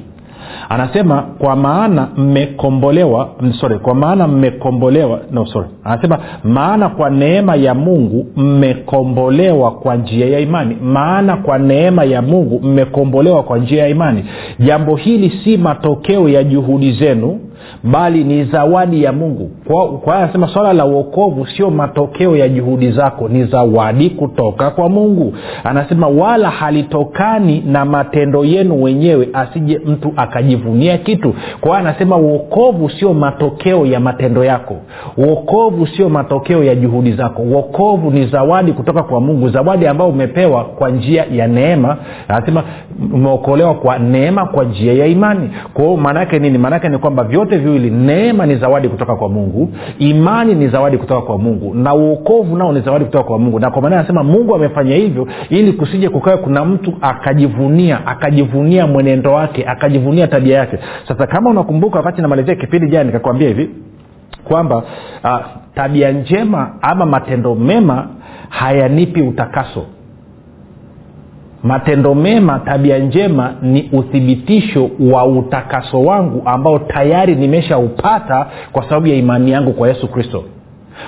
anasema 0.70 1.22
kwa 1.22 1.56
maana 1.56 2.08
mmekombolewa 2.18 3.30
sorry 3.62 3.80
kwa 3.80 3.96
maana 3.96 4.28
mmekombolewa 4.28 5.20
no 5.32 5.46
sorry. 5.46 5.68
Anasema 5.84 6.20
maana 6.44 6.90
kwa 6.90 7.10
neema 7.10 7.56
ya 7.56 7.74
mungu 7.74 8.26
mmekombolewa 8.36 9.72
kwa 9.72 9.96
njia 9.96 10.26
ya 10.30 10.40
imani. 10.40 10.78
Maana 10.84 11.38
kwa 11.38 11.58
neema 11.60 12.04
ya 12.04 12.22
mungu 12.22 12.60
mmekombolewa 12.64 13.44
kwa 13.44 13.58
njia 13.60 13.84
ya 13.84 13.90
imani. 13.90 14.26
Jambo 14.60 14.96
hili 14.96 15.30
si 15.44 15.58
matokeo 15.58 16.30
ya 16.30 16.44
juhudi 16.44 16.92
zenu 16.92 17.40
bali 17.84 18.24
ni 18.24 18.44
zawadi 18.44 19.04
ya 19.04 19.14
mungu. 19.14 19.52
Kwa 19.68 19.88
kwa 19.88 20.14
hiyo 20.14 20.24
anasema 20.24 20.48
swala 20.48 20.74
la 20.74 20.86
uokovu 20.86 21.48
sio 21.48 21.70
matokeo 21.70 22.36
ya 22.36 22.50
juhudi 22.50 22.92
zako 22.92 23.28
ni 23.28 23.44
zawadi 23.46 24.10
kutoka 24.10 24.70
kwa 24.72 24.90
mungu. 24.90 25.34
Anasema 25.64 26.08
wala 26.08 26.50
halitokani 26.50 27.64
na 27.68 27.86
matendo 27.86 28.46
yenu 28.46 28.84
wenyewe 28.84 29.30
asije 29.34 29.80
mtu 29.86 30.14
akajivunia 30.16 30.98
kitu. 30.98 31.34
Kwa 31.62 31.70
hiyo 31.78 31.90
anasema 31.90 32.18
uokovu 32.18 32.90
sio 32.90 33.14
matokeo 33.14 33.86
ya 33.86 34.00
matendo 34.00 34.44
yako. 34.44 34.76
Uokovu 35.18 35.88
sio 35.88 36.10
matokeo 36.10 36.64
ya 36.64 36.76
juhudi 36.76 37.12
zako. 37.14 37.42
Uokovu 37.42 38.12
ni 38.12 38.28
zawadi 38.28 38.74
kutoka 38.74 39.04
kwa 39.04 39.22
mungu 39.22 39.50
zawadi 39.50 39.88
ambayo 39.88 40.10
umepewa 40.10 40.64
kwa 40.64 40.90
njia 40.90 41.26
ya 41.32 41.48
neema. 41.48 41.98
Anasema 42.28 42.64
umeokolewa 43.14 43.74
kwa 43.74 44.00
neema 44.00 44.46
kwa 44.46 44.64
njia 44.66 44.94
ya 44.94 45.06
imani. 45.06 45.50
Kwao 45.74 45.98
maanaake 45.98 46.40
nini? 46.40 46.58
Maanaake 46.58 46.90
ni 46.90 46.98
kwamba 46.98 47.24
vyote 47.24 47.49
viwili 47.58 47.90
neema 47.90 48.46
ni 48.46 48.56
zawadi 48.56 48.90
kutoka 48.90 49.16
kwa 49.16 49.30
mungu 49.30 49.70
imani 50.00 50.56
ni 50.56 50.68
zawadi 50.68 50.98
kutoka 50.98 51.22
kwa 51.22 51.38
mungu 51.38 51.74
na 51.74 51.94
uokovu 51.94 52.58
nao 52.58 52.74
ni 52.74 52.82
zawadi 52.82 53.06
kutoka 53.06 53.24
kwa 53.24 53.40
mungu. 53.40 53.60
Na 53.60 53.72
kwa 53.72 53.82
maana 53.82 54.00
anasema 54.00 54.24
mungu 54.24 54.56
amefanya 54.56 54.96
hivyo 54.96 55.28
ili 55.50 55.74
kusije 55.74 56.10
kukawe 56.10 56.38
kuna 56.38 56.66
mtu 56.66 56.94
akajivunia 57.02 58.08
akajivunia 58.08 58.88
mwenendo 58.88 59.34
wake 59.34 59.66
akajivunia 59.66 60.28
tabia 60.28 60.58
yake. 60.58 60.78
Sasa 61.08 61.28
kama 61.28 61.50
unakumbuka 61.50 61.98
wakati 61.98 62.22
namalizia 62.22 62.56
kipindi 62.56 62.88
jana 62.90 63.04
nikakwambia 63.04 63.48
hivi 63.48 63.70
kwamba 64.44 64.76
uh, 65.24 65.40
tabia 65.76 66.12
njema 66.12 66.72
ama 66.82 67.06
matendo 67.06 67.56
mema 67.56 68.08
hayanipi 68.50 69.22
utakaso 69.22 69.86
matendo 71.64 72.16
mema 72.16 72.60
tabia 72.60 72.98
njema 73.00 73.54
ni 73.62 73.90
uthibitisho 73.94 74.90
wa 75.00 75.26
utakaso 75.26 76.02
wangu 76.02 76.42
ambao 76.46 76.80
tayari 76.80 77.36
nimeshaupata 77.36 78.48
kwa 78.72 78.84
sababu 78.84 79.08
ya 79.08 79.16
imani 79.16 79.52
yangu 79.52 79.74
kwa 79.74 79.88
yesu 79.88 80.08
kristo. 80.08 80.44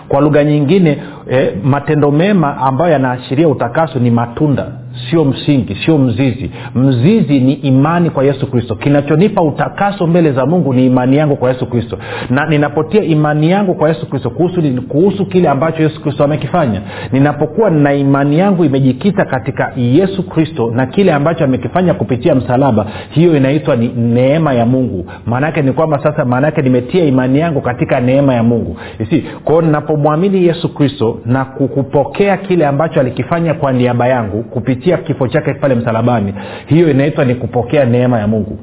Kwa 0.07 0.21
lugha 0.21 0.43
nyingine 0.43 0.97
eh, 1.29 1.53
matendo 1.63 2.11
mema 2.11 2.57
ambayo 2.57 2.91
yanaashiria 2.91 3.47
utakaso 3.47 3.99
ni 3.99 4.11
matunda 4.11 4.67
sio 5.09 5.25
msingi 5.25 5.75
sio 5.85 5.97
mzizi. 5.97 6.51
Mzizi 6.75 7.39
ni 7.39 7.53
imani 7.53 8.09
kwa 8.09 8.23
yesu 8.23 8.47
kristo. 8.51 8.75
Kinachonipa 8.75 9.41
utakaso 9.41 10.07
mbele 10.07 10.31
za 10.31 10.45
mungu 10.45 10.73
ni 10.73 10.85
imani 10.85 11.17
yangu 11.17 11.35
kwa 11.35 11.49
yesu 11.49 11.65
kristo. 11.65 11.97
Na 12.29 12.45
ninapotia 12.45 13.03
imani 13.03 13.51
yangu 13.51 13.75
kwa 13.75 13.89
yesu 13.89 14.09
kristo 14.09 14.29
kuhusu, 14.29 14.61
kuhusu 14.87 15.25
kile 15.25 15.49
ambacho 15.49 15.83
yesu 15.83 16.01
kristo 16.01 16.23
amekifanya. 16.23 16.81
Ninapokuwa 17.11 17.69
na 17.69 17.93
imani 17.93 18.39
yangu 18.39 18.65
imejikita 18.65 19.25
katika 19.25 19.71
yesu 19.75 20.23
kristo 20.29 20.71
na 20.75 20.85
kile 20.85 21.13
ambacho 21.13 21.43
amekifanya 21.43 21.93
kupitia 21.93 22.35
msalaba 22.35 22.85
hiyo 23.09 23.37
inaitwa 23.37 23.75
ni 23.75 23.87
neema 23.87 24.53
ya 24.53 24.65
mungu. 24.65 25.05
Maanaake 25.25 25.61
ni 25.61 25.71
kwamba 25.71 26.03
sasa 26.03 26.25
maanaake 26.25 26.61
nimetia 26.61 27.05
imani 27.05 27.39
yangu 27.39 27.61
katika 27.61 27.99
neema 27.99 28.33
ya 28.33 28.43
mungu. 28.43 28.77
Isi 28.99 29.23
kwao 29.43 29.61
ninapomwamini 29.61 30.45
yesu 30.47 30.73
kristo 30.73 31.19
na 31.25 31.45
kukupokea 31.45 32.37
kile 32.37 32.65
ambacho 32.67 32.99
alikifanya 32.99 33.53
kwa 33.53 33.71
niaba 33.71 34.07
yangu 34.07 34.43
kupitia 34.43 34.80
kupitia 34.81 34.97
kifo 34.97 35.27
chake 35.27 35.53
pale 35.53 35.75
msalabani. 35.75 36.33
Hiyo 36.65 36.91
inaitwa 36.91 37.25
ni 37.25 37.35
kupokea 37.35 37.85
neema 37.85 38.19
ya 38.19 38.27
mungu. 38.27 38.57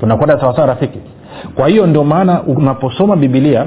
Tunakwenda 0.00 0.40
sawasawa 0.40 0.66
rafiki? 0.66 0.98
Kwa 1.54 1.68
hiyo 1.68 1.86
ndio 1.86 2.04
maana 2.04 2.42
unaposoma 2.42 3.16
bibilia 3.16 3.66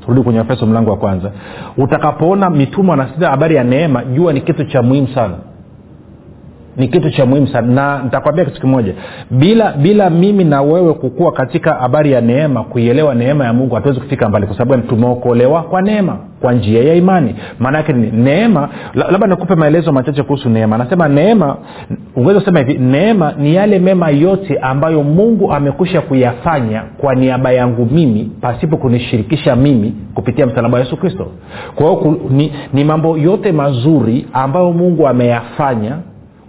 turudi 0.00 0.22
kwenye 0.22 0.40
efeso 0.40 0.66
mlango 0.66 0.90
wa 0.90 0.96
kwanza 0.96 1.32
utakapoona 1.76 2.50
mitume 2.50 2.90
wanasita 2.90 3.30
habari 3.30 3.54
ya 3.56 3.64
neema 3.64 4.04
jua 4.04 4.32
ni 4.32 4.40
kitu 4.40 4.64
cha 4.64 4.82
muhimu 4.82 5.08
sana 5.08 5.34
ni 6.76 6.88
kitu 6.88 7.10
cha 7.10 7.26
muhimu 7.26 7.46
sana. 7.48 7.66
Na 7.66 8.02
nitakwambia 8.04 8.44
kitu 8.44 8.60
kimoja. 8.60 8.94
Bila 9.30 9.72
bila 9.72 10.10
mimi 10.10 10.44
na 10.44 10.62
wewe 10.62 10.94
kukua 10.94 11.32
katika 11.32 11.74
habari 11.74 12.12
ya 12.12 12.20
neema 12.20 12.64
kuielewa 12.64 13.14
neema 13.14 13.44
ya 13.44 13.52
mungu 13.52 13.74
hatuwezi 13.74 14.00
kufika 14.00 14.28
mbali. 14.28 14.46
Kwa 14.46 14.56
sababu 14.58 14.82
tumeokolewa 14.88 15.62
kwa 15.62 15.82
neema 15.82 16.16
kwa 16.40 16.52
njia 16.52 16.82
ya 16.84 16.94
imani. 16.94 17.34
Maana 17.58 17.78
yake 17.78 17.92
ni 17.92 18.10
neema 18.10 18.68
labda 18.94 19.26
nikupe 19.26 19.54
maelezo 19.54 19.92
machache 19.92 20.22
kuhusu 20.22 20.48
neema. 20.50 20.76
Anasema 20.76 21.08
neema 21.08 21.56
ungeweza 22.16 22.40
kusema 22.40 22.58
hivi 22.58 22.78
neema 22.78 23.32
ni 23.38 23.54
yale 23.54 23.78
mema 23.78 24.10
yote 24.10 24.58
ambayo 24.58 25.02
mungu 25.02 25.52
amekwisha 25.52 26.00
kuyafanya 26.00 26.82
kwa 26.98 27.14
niaba 27.14 27.52
yangu 27.52 27.88
mimi 27.92 28.30
pasipo 28.40 28.76
kunishirikisha 28.76 29.56
mimi 29.56 29.94
kupitia 30.14 30.46
msalaba 30.46 30.74
wa 30.78 30.84
yesu 30.84 30.96
kristo. 30.96 31.26
Kwa 31.74 31.86
hiyo 31.86 32.16
ni, 32.30 32.52
ni 32.72 32.84
mambo 32.84 33.18
yote 33.18 33.52
mazuri 33.52 34.26
ambayo 34.32 34.72
mungu 34.72 35.08
ameyafanya 35.08 35.96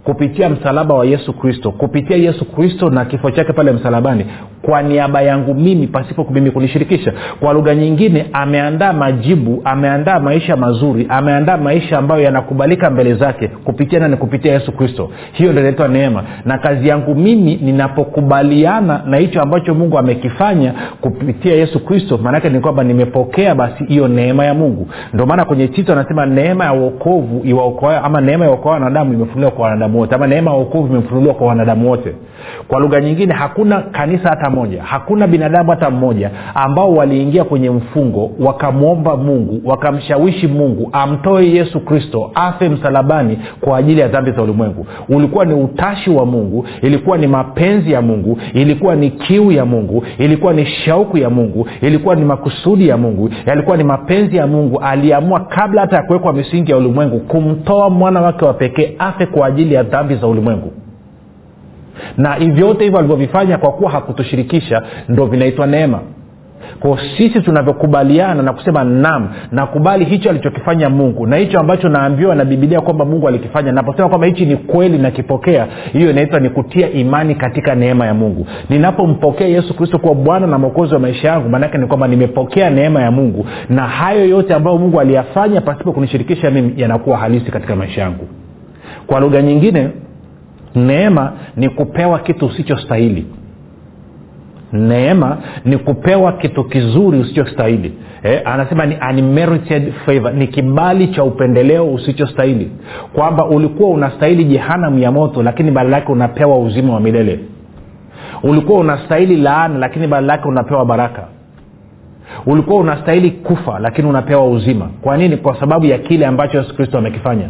kupitia 0.04 0.48
msalaba 0.48 0.94
wa 0.94 1.06
yesu 1.06 1.32
kristo 1.32 1.72
kupitia 1.72 2.16
yesu 2.16 2.44
kristo 2.44 2.90
na 2.90 3.04
kifo 3.04 3.30
chake 3.30 3.52
pale 3.52 3.72
msalabani 3.72 4.26
kwa 4.62 4.82
niaba 4.82 5.22
yangu 5.22 5.54
mimi 5.54 5.86
pasipo 5.86 6.26
mimi 6.30 6.50
kunishirikisha. 6.50 7.12
Kwa 7.40 7.52
lugha 7.52 7.74
nyingine 7.74 8.26
ameandaa 8.32 8.92
majibu 8.92 9.62
ameandaa 9.64 10.20
maisha 10.20 10.56
mazuri 10.56 11.06
ameandaa 11.08 11.56
maisha 11.56 11.98
ambayo 11.98 12.22
yanakubalika 12.22 12.90
mbele 12.90 13.14
zake 13.14 13.48
kupitia 13.48 13.98
nani? 14.00 14.16
Kupitia 14.16 14.52
yesu 14.52 14.72
kristo. 14.72 15.10
Hiyo 15.32 15.50
ndio 15.52 15.62
inaitwa 15.62 15.88
neema. 15.88 16.22
Na 16.44 16.58
kazi 16.58 16.88
yangu 16.88 17.14
mimi 17.14 17.56
ninapokubaliana 17.62 19.02
na 19.06 19.16
hicho 19.16 19.42
ambacho 19.42 19.74
mungu 19.74 19.98
amekifanya 19.98 20.72
kupitia 21.00 21.54
yesu 21.54 21.84
kristo 21.84 22.18
maanake 22.22 22.48
ni 22.48 22.60
kwamba 22.60 22.84
nimepokea 22.84 23.54
basi 23.54 23.84
hiyo 23.84 24.08
neema 24.08 24.44
ya 24.44 24.54
mungu. 24.54 24.88
Ndio 25.14 25.26
maana 25.26 25.44
kwenye 25.44 25.68
tito 25.68 25.92
anasema 25.92 26.26
neema 26.26 26.64
ya 26.64 26.72
uokovu 26.72 27.44
ama 28.04 28.20
neema 28.20 28.44
ya 28.44 28.50
uokoa 28.50 28.72
wanadamu 28.72 29.12
imefunuliwa 29.14 29.50
kwa 29.50 29.64
wanadamu 29.64 29.98
wote 30.00 30.14
ama 30.14 30.26
neema 30.26 30.50
ya 30.50 30.56
uokovu 30.56 30.92
imefunuliwa 30.94 31.34
kwa 31.34 31.46
wanadamu 31.46 31.90
wote. 31.90 32.12
Kwa 32.68 32.80
lugha 32.80 33.00
nyingine 33.00 33.34
hakuna 33.34 33.80
kanisa 33.80 34.28
hata 34.28 34.50
moja 34.52 34.82
hakuna 34.82 35.26
binadamu 35.26 35.70
hata 35.70 35.90
mmoja 35.90 36.30
ambao 36.54 36.94
waliingia 36.94 37.44
kwenye 37.44 37.70
mfungo 37.70 38.30
wakamwomba 38.40 39.16
mungu 39.16 39.60
wakamshawishi 39.64 40.46
mungu 40.48 40.88
amtoe 40.92 41.50
yesu 41.50 41.80
kristo 41.80 42.30
afe 42.34 42.68
msalabani 42.68 43.38
kwa 43.60 43.78
ajili 43.78 44.00
ya 44.00 44.08
dhambi 44.08 44.30
za 44.30 44.42
ulimwengu. 44.42 44.86
Ulikuwa 45.08 45.44
ni 45.44 45.54
utashi 45.54 46.10
wa 46.10 46.26
mungu 46.26 46.66
ilikuwa 46.82 47.18
ni 47.18 47.26
mapenzi 47.26 47.92
ya 47.92 48.02
mungu 48.02 48.38
ilikuwa 48.54 48.94
ni 48.96 49.10
kiu 49.10 49.52
ya 49.52 49.64
mungu 49.64 50.04
ilikuwa 50.18 50.52
ni 50.52 50.66
shauku 50.66 51.18
ya 51.18 51.30
mungu 51.30 51.66
ilikuwa 51.80 52.14
ni 52.14 52.24
makusudi 52.24 52.88
ya 52.88 52.96
mungu 52.96 53.30
yalikuwa 53.46 53.76
ni 53.76 53.84
mapenzi 53.84 54.36
ya 54.36 54.46
mungu. 54.46 54.78
Aliamua 54.80 55.40
kabla 55.40 55.80
hata 55.80 55.96
ya 55.96 56.02
kuwekwa 56.02 56.32
misingi 56.32 56.70
ya 56.70 56.76
ulimwengu 56.76 57.20
kumtoa 57.20 57.90
mwana 57.90 58.20
wake 58.20 58.44
wa 58.44 58.54
pekee 58.54 58.94
afe 58.98 59.26
kwa 59.26 59.46
ajili 59.46 59.74
ya 59.74 59.82
dhambi 59.82 60.14
za 60.14 60.26
ulimwengu 60.26 60.72
na 62.16 62.38
vyote 62.38 62.84
hivyo 62.84 62.98
alivyovifanya 62.98 63.58
kwa 63.58 63.72
kuwa 63.72 63.90
hakutushirikisha 63.90 64.82
ndo 65.08 65.26
vinaitwa 65.26 65.66
neema. 65.66 66.00
Ko 66.80 66.98
sisi 67.16 67.40
tunavyokubaliana 67.40 68.42
na 68.42 68.52
kusema 68.52 68.84
nam 68.84 69.28
nakubali 69.52 70.04
hicho 70.04 70.30
alichokifanya 70.30 70.88
mungu 70.90 71.26
na 71.26 71.36
hicho 71.36 71.60
ambacho 71.60 71.88
naambiwa 71.88 72.34
na 72.34 72.44
bibilia 72.44 72.80
kwamba 72.80 73.04
mungu 73.04 73.28
alikifanya. 73.28 73.72
Naposema 73.72 74.08
kwamba 74.08 74.26
hichi 74.26 74.46
ni 74.46 74.56
kweli 74.56 74.98
nakipokea 74.98 75.66
hiyo 75.92 76.10
inaitwa 76.10 76.40
ni 76.40 76.50
kutia 76.50 76.90
imani 76.90 77.34
katika 77.34 77.74
neema 77.74 78.06
ya 78.06 78.14
mungu. 78.14 78.46
Ninapompokea 78.70 79.46
yesu 79.46 79.74
kristo 79.76 79.98
kuwa 79.98 80.14
bwana 80.14 80.46
na 80.46 80.58
mwokozi 80.58 80.94
wa 80.94 81.00
maisha 81.00 81.28
yangu 81.28 81.48
maanake 81.48 81.78
ni 81.78 81.86
kwamba 81.86 82.08
nimepokea 82.08 82.70
neema 82.70 83.02
ya 83.02 83.10
mungu 83.10 83.46
na 83.68 83.82
hayo 83.82 84.26
yote 84.28 84.54
ambayo 84.54 84.78
mungu 84.78 85.00
aliyafanya 85.00 85.60
pasipo 85.60 85.92
kunishirikisha 85.92 86.50
mimi 86.50 86.74
yanakuwa 86.76 87.16
halisi 87.18 87.50
katika 87.50 87.76
maisha 87.76 88.00
yangu. 88.00 88.28
Kwa 89.06 89.20
lugha 89.20 89.42
nyingine 89.42 89.88
neema 90.74 91.32
ni 91.56 91.68
kupewa 91.68 92.18
kitu 92.18 92.46
usichostahili. 92.46 93.26
Neema 94.72 95.38
ni 95.64 95.78
kupewa 95.78 96.32
kitu 96.32 96.64
kizuri 96.64 97.18
usichostahili. 97.18 97.94
Eh, 98.22 98.42
anasema 98.44 98.86
ni 98.86 98.96
unmerited 99.10 99.92
favor 100.06 100.34
ni 100.34 100.46
kibali 100.46 101.08
cha 101.08 101.24
upendeleo 101.24 101.92
usichostahili. 101.94 102.70
Kwamba 103.12 103.46
ulikuwa 103.46 103.90
unastahili 103.90 104.44
jehanamu 104.44 104.98
ya 104.98 105.12
moto 105.12 105.42
lakini 105.42 105.70
badala 105.70 105.96
yake 105.96 106.12
unapewa 106.12 106.58
uzima 106.58 106.94
wa 106.94 107.00
milele. 107.00 107.40
Ulikuwa 108.42 108.80
unastahili 108.80 109.36
laana 109.36 109.78
lakini 109.78 110.06
badala 110.06 110.32
yake 110.32 110.48
unapewa 110.48 110.84
baraka. 110.84 111.26
Ulikuwa 112.46 112.80
unastahili 112.80 113.30
kufa 113.30 113.78
lakini 113.78 114.08
unapewa 114.08 114.46
uzima. 114.50 114.88
Kwa 115.02 115.16
nini? 115.16 115.36
Kwa 115.36 115.60
sababu 115.60 115.86
ya 115.86 115.98
kile 115.98 116.26
ambacho 116.26 116.58
yesu 116.58 116.76
kristo 116.76 116.98
amekifanya 116.98 117.48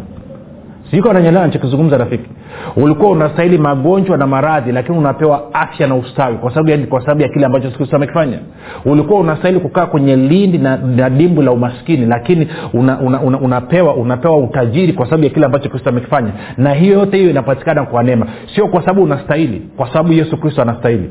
siko 0.92 1.10
ananyelewa 1.10 1.46
nachokizungumza 1.46 1.98
rafiki. 1.98 2.30
Ulikuwa 2.76 3.10
unastahili 3.10 3.58
magonjwa 3.58 4.16
na 4.16 4.26
maradhi 4.26 4.72
lakini 4.72 4.98
unapewa 4.98 5.54
afya 5.54 5.86
na 5.86 5.94
ustawi. 5.94 6.36
Kwa 6.36 6.50
sababu 6.50 6.70
ya, 6.70 6.78
kwa 6.78 7.00
sababu 7.00 7.22
ya 7.22 7.28
kile 7.28 7.46
ambacho 7.46 7.72
amekifanya 7.92 8.38
ulikuwa 8.84 9.20
unastahili 9.20 9.60
kukaa 9.60 9.86
kwenye 9.86 10.16
lindi 10.16 10.58
na, 10.58 10.76
na 10.76 11.10
dimbu 11.10 11.42
la 11.42 11.50
umaskini 11.52 12.06
lakini 12.06 12.48
una, 12.72 13.00
una, 13.00 13.20
una, 13.20 13.38
unapewa 13.40 13.94
unapewa 13.94 14.36
utajiri 14.38 14.92
kwa 14.92 15.06
sababu 15.06 15.24
ya 15.24 15.30
kile 15.30 15.46
ambacho 15.46 15.68
kristo 15.68 15.90
amekifanya 15.90 16.30
na 16.56 16.72
hiyo 16.72 16.98
yote 16.98 17.16
hiyo 17.16 17.30
inapatikana 17.30 17.84
kwa 17.84 18.02
neema. 18.02 18.26
Sio 18.54 18.68
kwa 18.68 18.80
sababu 18.80 19.02
unastahili 19.02 19.62
kwa 19.76 19.86
sababu 19.92 20.12
yesu 20.12 20.36
kristo 20.36 20.62
anastahili. 20.62 21.10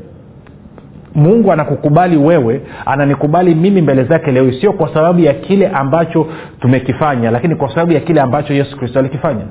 Mungu 1.14 1.52
anakukubali 1.52 2.16
wewe 2.16 2.60
ananikubali 2.86 3.54
mimi 3.54 3.82
mbele 3.82 4.04
zake 4.04 4.30
leo. 4.32 4.52
Sio 4.52 4.72
kwa 4.72 4.94
sababu 4.94 5.20
ya 5.20 5.34
kile 5.34 5.68
ambacho 5.68 6.26
tumekifanya 6.60 7.30
lakini 7.30 7.56
kwa 7.56 7.68
sababu 7.68 7.92
ya 7.92 8.00
kile 8.00 8.20
ambacho 8.20 8.54
yesu 8.54 8.76
kristo 8.76 8.98
alikifanya 8.98 9.42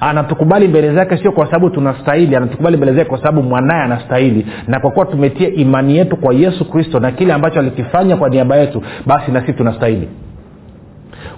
anatukubali 0.00 0.68
mbele 0.68 0.94
zake 0.94 1.16
sio 1.16 1.32
kwa 1.32 1.46
sababu 1.46 1.70
tunastahili 1.70 2.36
anatukubali 2.36 2.76
mbele 2.76 2.92
zake 2.92 3.04
kwa 3.08 3.18
sababu 3.18 3.42
mwanaye 3.42 3.82
anastahili. 3.82 4.46
Na 4.68 4.80
kwa 4.80 4.90
kuwa 4.90 5.06
tumetia 5.06 5.48
imani 5.48 5.96
yetu 5.96 6.16
kwa 6.16 6.34
yesu 6.34 6.70
kristo 6.70 7.00
na 7.00 7.10
kile 7.12 7.32
ambacho 7.32 7.58
alikifanya 7.60 8.16
kwa 8.16 8.28
niaba 8.28 8.56
yetu 8.56 8.82
basi 9.06 9.30
na 9.32 9.40
sisi 9.40 9.52
tunastahili. 9.52 10.08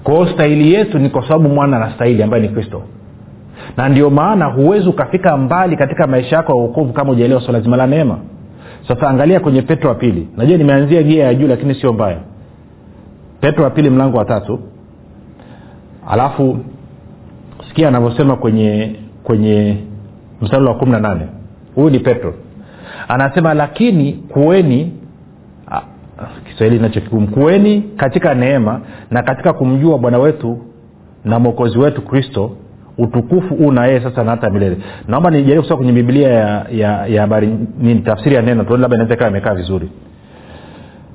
Kwao 0.05 0.27
stahili 0.27 0.75
yetu 0.75 0.99
ni 0.99 1.11
kwa 1.11 1.23
sababu 1.23 1.49
mwana 1.49 1.77
anastahili 1.77 2.23
ambaye 2.23 2.43
ni 2.43 2.49
kristo. 2.49 2.83
Na 3.77 3.89
ndio 3.89 4.11
maana 4.11 4.45
huwezi 4.47 4.89
ukafika 4.89 5.37
mbali 5.37 5.77
katika 5.77 6.07
maisha 6.07 6.37
yako 6.37 6.53
ya 6.53 6.59
uokovu 6.59 6.93
kama 6.93 7.13
ujaelewa 7.13 7.41
swala 7.41 7.61
zima 7.61 7.77
la 7.77 7.87
neema. 7.87 8.19
Sasa 8.89 9.09
angalia 9.09 9.41
kwenye 9.41 9.63
petro 9.63 9.89
wa 9.89 9.95
pili. 9.95 10.29
Najua 10.37 10.57
nimeanzia 10.59 11.03
gia 11.03 11.25
ya 11.25 11.35
juu 11.35 11.47
lakini 11.49 11.75
sio 11.75 11.93
mbaya. 11.93 12.19
Petro 13.41 13.65
wa 13.65 13.71
pili 13.71 13.91
mlango 13.91 14.19
wa 14.19 14.25
tatu. 14.25 14.61
Alafu 16.11 16.59
sikia 17.77 17.89
anavyosema 17.89 18.37
kwenye 18.37 18.97
kwenye 19.25 19.77
mstari 20.41 20.65
wa 20.65 20.75
kumi 20.75 20.93
na 20.93 21.01
nane. 21.01 21.27
Huyu 21.75 21.91
ni 21.91 21.99
petro. 21.99 22.35
Anasema 23.09 23.55
lakini 23.55 24.13
kuweni 24.13 24.93
kiswahili 26.49 26.79
nachokigumu 26.81 27.29
kuweni 27.29 27.83
katika 27.97 28.35
neema 28.35 28.81
na 29.11 29.23
katika 29.23 29.53
kumjua 29.53 29.99
bwana 29.99 30.19
wetu 30.19 30.59
na 31.25 31.39
mwokozi 31.39 31.79
wetu 31.79 32.03
kristo 32.03 32.57
utukufu 32.99 33.55
huu 33.55 33.73
na 33.73 33.87
yeye 33.87 34.01
sasa 34.01 34.25
na 34.25 34.31
hata 34.31 34.51
milele. 34.51 34.77
Naomba 35.09 35.31
nijaribu 35.31 35.63
kusoma 35.63 35.77
kwenye 35.77 35.93
biblia 35.93 36.29
ya 36.71 37.07
ya 37.07 37.21
habari 37.21 37.59
nini 37.81 38.01
tafsiri 38.01 38.35
ya 38.35 38.43
neno 38.43 38.65
tuone 38.65 38.83
labda 38.83 38.97
inaweza 38.97 39.15
ikawa 39.15 39.31
imekaa 39.31 39.55
vizuri. 39.55 39.91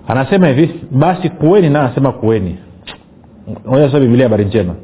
Anasema 0.08 0.48
hivi 0.48 0.82
basi 0.92 1.30
kuweni 1.30 1.70
na 1.70 1.80
anasema 1.82 2.12
kuweni. 2.12 2.58
Biblia 4.00 4.24
habari 4.24 4.46
njema 4.46 4.76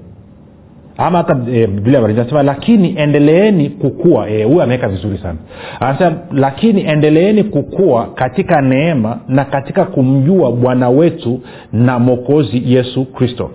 ama 0.97 1.17
hata 1.17 1.37
e, 1.51 1.67
biblia 1.67 1.99
anasema 1.99 2.43
lakini 2.43 2.97
endeleeni 2.97 3.69
kukua. 3.69 4.23
Huyu 4.23 4.59
e, 4.59 4.63
ameweka 4.63 4.87
vizuri 4.89 5.17
sana. 5.17 5.39
Anasema 5.79 6.17
lakini 6.31 6.81
endeleeni 6.87 7.43
kukua 7.43 8.05
katika 8.15 8.61
neema 8.61 9.19
na 9.27 9.45
katika 9.45 9.85
kumjua 9.85 10.51
bwana 10.51 10.89
wetu 10.89 11.41
na 11.73 11.99
mwokozi 11.99 12.61
yesu 12.65 13.05
kristo. 13.05 13.51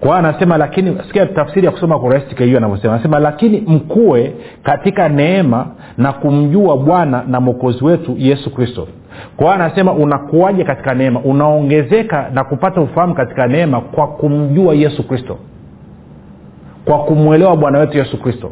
Kwa 0.00 0.18
anasema 0.18 0.56
lakini 0.56 0.96
sikia 1.06 1.26
tafsiri 1.26 1.66
ya 1.66 1.72
kusoma 1.72 1.98
kurahisi 1.98 2.44
hiyo 2.44 2.58
anavyosema. 2.58 2.94
Anasema 2.94 3.18
lakini 3.18 3.60
mkue 3.66 4.32
katika 4.62 5.08
neema 5.08 5.66
na 5.98 6.12
kumjua 6.12 6.76
bwana 6.76 7.24
na 7.28 7.40
mwokozi 7.40 7.84
wetu 7.84 8.14
yesu 8.18 8.54
kristo. 8.54 8.88
Kwa 9.36 9.46
hiyo 9.46 9.64
anasema 9.64 9.92
unakuaje 9.92 10.64
katika 10.64 10.94
neema? 10.94 11.20
Unaongezeka 11.20 12.30
na 12.34 12.44
kupata 12.44 12.80
ufahamu 12.80 13.14
katika 13.14 13.46
neema 13.46 13.80
kwa 13.80 14.06
kumjua 14.08 14.74
yesu 14.74 15.08
kristo 15.08 15.38
kwa 16.86 16.98
kumwelewa 16.98 17.56
bwana 17.56 17.78
wetu 17.78 17.98
yesu 17.98 18.22
kristo. 18.22 18.50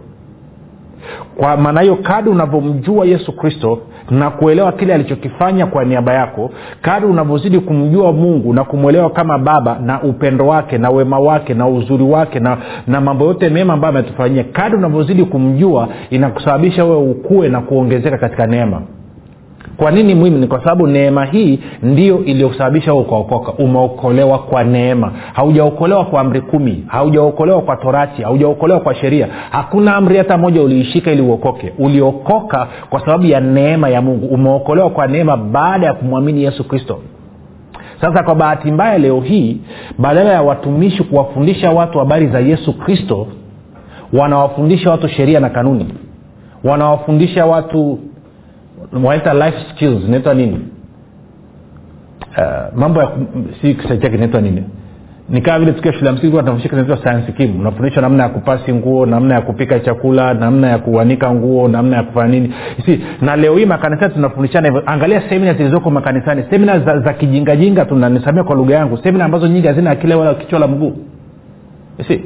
Kwa 1.36 1.56
maana 1.56 1.80
hiyo 1.80 1.96
kadi 1.96 2.28
unavyomjua 2.28 3.06
yesu 3.06 3.32
kristo 3.36 3.78
na 4.10 4.30
kuelewa 4.30 4.72
kile 4.72 4.94
alichokifanya 4.94 5.66
kwa 5.66 5.84
niaba 5.84 6.12
yako 6.14 6.50
kadi 6.82 7.06
unavyozidi 7.06 7.60
kumjua 7.60 8.12
mungu 8.12 8.52
na 8.54 8.64
kumwelewa 8.64 9.10
kama 9.10 9.38
baba 9.38 9.78
na 9.78 10.02
upendo 10.02 10.46
wake 10.46 10.78
na 10.78 10.90
wema 10.90 11.18
wake 11.18 11.54
na 11.54 11.68
uzuri 11.68 12.04
wake 12.04 12.40
na, 12.40 12.58
na 12.86 13.00
mambo 13.00 13.24
yote 13.24 13.48
mema 13.48 13.72
ambayo 13.74 13.94
ametufanyia 13.94 14.44
kadi 14.44 14.76
unavyozidi 14.76 15.24
kumjua 15.24 15.88
inakusababisha 16.10 16.84
wewe 16.84 17.10
ukue 17.10 17.48
na 17.48 17.60
kuongezeka 17.60 18.18
katika 18.18 18.46
neema 18.46 18.82
kwa 19.76 19.90
nini 19.90 20.14
muhimu? 20.14 20.38
Ni 20.38 20.46
kwa 20.46 20.58
sababu 20.58 20.86
neema 20.86 21.24
hii 21.24 21.58
ndio 21.82 22.24
iliyosababisha 22.24 22.94
ukaokoka. 22.94 23.52
Umeokolewa 23.52 24.38
kwa 24.38 24.64
neema. 24.64 25.12
Haujaokolewa 25.32 26.04
kwa 26.04 26.20
amri 26.20 26.40
kumi 26.40 26.84
haujaokolewa 26.86 27.60
kwa 27.62 27.76
torati 27.76 28.22
haujaokolewa 28.22 28.80
kwa 28.80 28.94
sheria. 28.94 29.28
Hakuna 29.50 29.96
amri 29.96 30.16
hata 30.18 30.38
moja 30.38 30.62
uliishika 30.62 31.12
ili 31.12 31.22
uokoke. 31.22 31.72
Uliokoka 31.78 32.68
kwa 32.90 33.00
sababu 33.00 33.24
ya 33.26 33.40
neema 33.40 33.88
ya 33.88 34.02
mungu. 34.02 34.26
Umeokolewa 34.26 34.90
kwa 34.90 35.06
neema 35.06 35.36
baada 35.36 35.86
ya 35.86 35.94
kumwamini 35.94 36.42
yesu 36.44 36.64
kristo. 36.68 36.98
Sasa 38.00 38.22
kwa 38.22 38.34
bahati 38.34 38.70
mbaya 38.72 38.98
leo 38.98 39.20
hii 39.20 39.56
badala 39.98 40.32
ya 40.32 40.42
watumishi 40.42 41.02
kuwafundisha 41.02 41.70
watu 41.70 41.98
habari 41.98 42.26
za 42.26 42.40
yesu 42.40 42.72
kristo 42.78 43.26
wanawafundisha 44.12 44.90
watu 44.90 45.08
sheria 45.08 45.40
na 45.40 45.50
kanuni. 45.50 45.86
Wanawafundisha 46.64 47.46
watu 47.46 47.98
wanaita 48.94 49.34
life 49.34 49.58
skills 49.74 50.04
inaitwa 50.08 50.34
nini? 50.34 50.58
Uh, 52.38 52.78
mambo 52.78 53.00
ya 53.00 53.08
si 53.62 53.74
kisai 53.74 53.98
chake 53.98 54.14
inaitwa 54.16 54.40
nini? 54.40 54.64
Ni 55.28 55.40
kama 55.40 55.58
vile 55.58 55.72
tukiwa 55.72 55.94
shule 55.94 56.06
ya 56.06 56.12
msingi 56.12 56.30
tunafundisha 56.30 56.68
kinaitwa 56.68 56.96
science 56.96 57.32
kim 57.32 57.60
unafundishwa 57.60 58.02
namna 58.02 58.22
ya 58.22 58.28
kupasi 58.28 58.72
nguo 58.72 59.06
namna 59.06 59.34
ya 59.34 59.40
kupika 59.40 59.80
chakula 59.80 60.34
namna 60.34 60.68
ya 60.68 60.78
kuanika 60.78 61.34
nguo 61.34 61.68
namna 61.68 61.96
ya 61.96 62.02
kufanya 62.02 62.28
nini. 62.28 62.54
Si 62.86 63.00
na 63.20 63.36
leo 63.36 63.56
hii 63.56 63.66
makanisani 63.66 64.14
tunafundishana 64.14 64.68
hivyo. 64.68 64.82
Angalia 64.86 65.28
semina 65.28 65.54
zilizoko 65.54 65.90
makanisani. 65.90 66.44
Semina 66.50 66.78
za, 66.80 66.98
za 66.98 67.12
kijingajinga 67.12 67.84
tunanisamia 67.84 68.44
kwa 68.44 68.56
lugha 68.56 68.74
yangu. 68.74 68.96
Semina 69.02 69.24
ambazo 69.24 69.48
nyingi 69.48 69.66
hazina 69.66 69.90
akile 69.90 70.14
wala 70.14 70.34
kichwa 70.34 70.58
la 70.58 70.66
mguu. 70.68 70.96
Si 72.08 72.22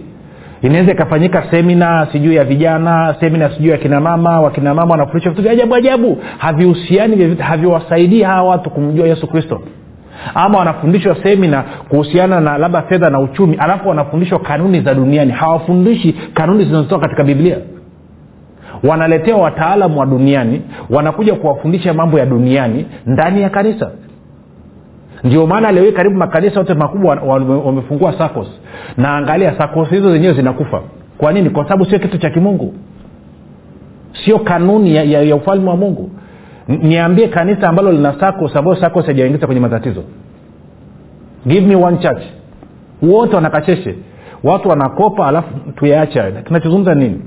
inaweza 0.63 0.93
ikafanyika 0.93 1.45
semina 1.51 2.09
sijuu 2.13 2.33
ya 2.33 2.45
vijana 2.45 3.17
semina 3.21 3.51
sijuu 3.51 3.71
ya 3.71 3.77
kinamama 3.79 4.41
wakinamama 4.41 4.91
wanafundisha 4.91 5.31
vitu 5.31 5.43
vya 5.43 5.53
ajabu 5.53 5.75
ajabu. 5.75 6.19
Havihusiani 6.39 7.35
haviwasaidii 7.39 8.23
hawa 8.23 8.51
watu 8.51 8.71
kumjua 8.71 9.07
yesu 9.09 9.27
kristo. 9.27 9.63
Ama 10.35 10.59
wanafundishwa 10.59 11.17
semina 11.23 11.65
kuhusiana 11.89 12.41
na 12.41 12.59
labda 12.59 12.83
fedha 12.83 13.11
na 13.11 13.21
uchumi 13.21 13.57
alafu 13.57 13.89
wanafundishwa 13.89 14.39
kanuni 14.39 14.81
za 14.81 14.95
duniani. 14.95 15.33
Hawafundishi 15.33 16.13
kanuni 16.35 16.65
zinazotoka 16.65 17.03
katika 17.03 17.25
biblia. 17.25 17.57
Wanaletea 18.85 19.37
wataalamu 19.37 20.01
wa 20.01 20.07
duniani 20.07 20.63
wanakuja 20.91 21.35
kuwafundisha 21.35 21.95
mambo 21.95 22.19
ya 22.19 22.27
duniani 22.27 22.87
ndani 23.07 23.43
ya 23.43 23.51
kanisa 23.51 23.91
ndio 25.25 25.47
maana 25.47 25.73
leo 25.73 25.93
karibu 25.93 26.17
makanisa 26.17 26.59
yote 26.61 26.75
makubwa 26.75 27.15
wamefungua 27.65 28.19
sacos 28.19 28.49
na 28.97 29.17
angalia 29.17 29.59
sacos 29.59 29.89
hizo 29.91 30.13
zenyewe 30.13 30.35
zinakufa. 30.35 30.83
Kwa 31.19 31.33
nini? 31.33 31.51
Kwa 31.51 31.65
sababu 31.65 31.85
sio 31.85 31.99
kitu 31.99 32.19
cha 32.19 32.31
kimungu. 32.31 32.75
Sio 34.25 34.39
kanuni 34.39 34.95
ya, 34.95 35.03
ya, 35.05 35.23
ya 35.23 35.37
ufalme 35.37 35.71
wa 35.71 35.77
mungu. 35.77 36.11
Niambie 36.69 37.29
kanisa 37.29 37.69
ambalo 37.69 37.93
lina 37.93 38.21
sacos 38.21 38.57
ambayo 38.57 38.77
sacos 38.77 39.07
haijaingiza 39.07 39.47
kwenye 39.47 39.61
matatizo. 39.61 40.05
Give 41.47 41.67
me 41.67 41.77
one 41.77 41.97
church. 41.99 42.23
Wote 43.03 43.37
wanakacheshe. 43.37 43.95
Watu 44.45 44.69
wanakopa 44.69 45.29
alafu 45.29 45.49
tuyaacha 45.77 46.33
tunachozungumza 46.33 46.95
nini? 46.95 47.21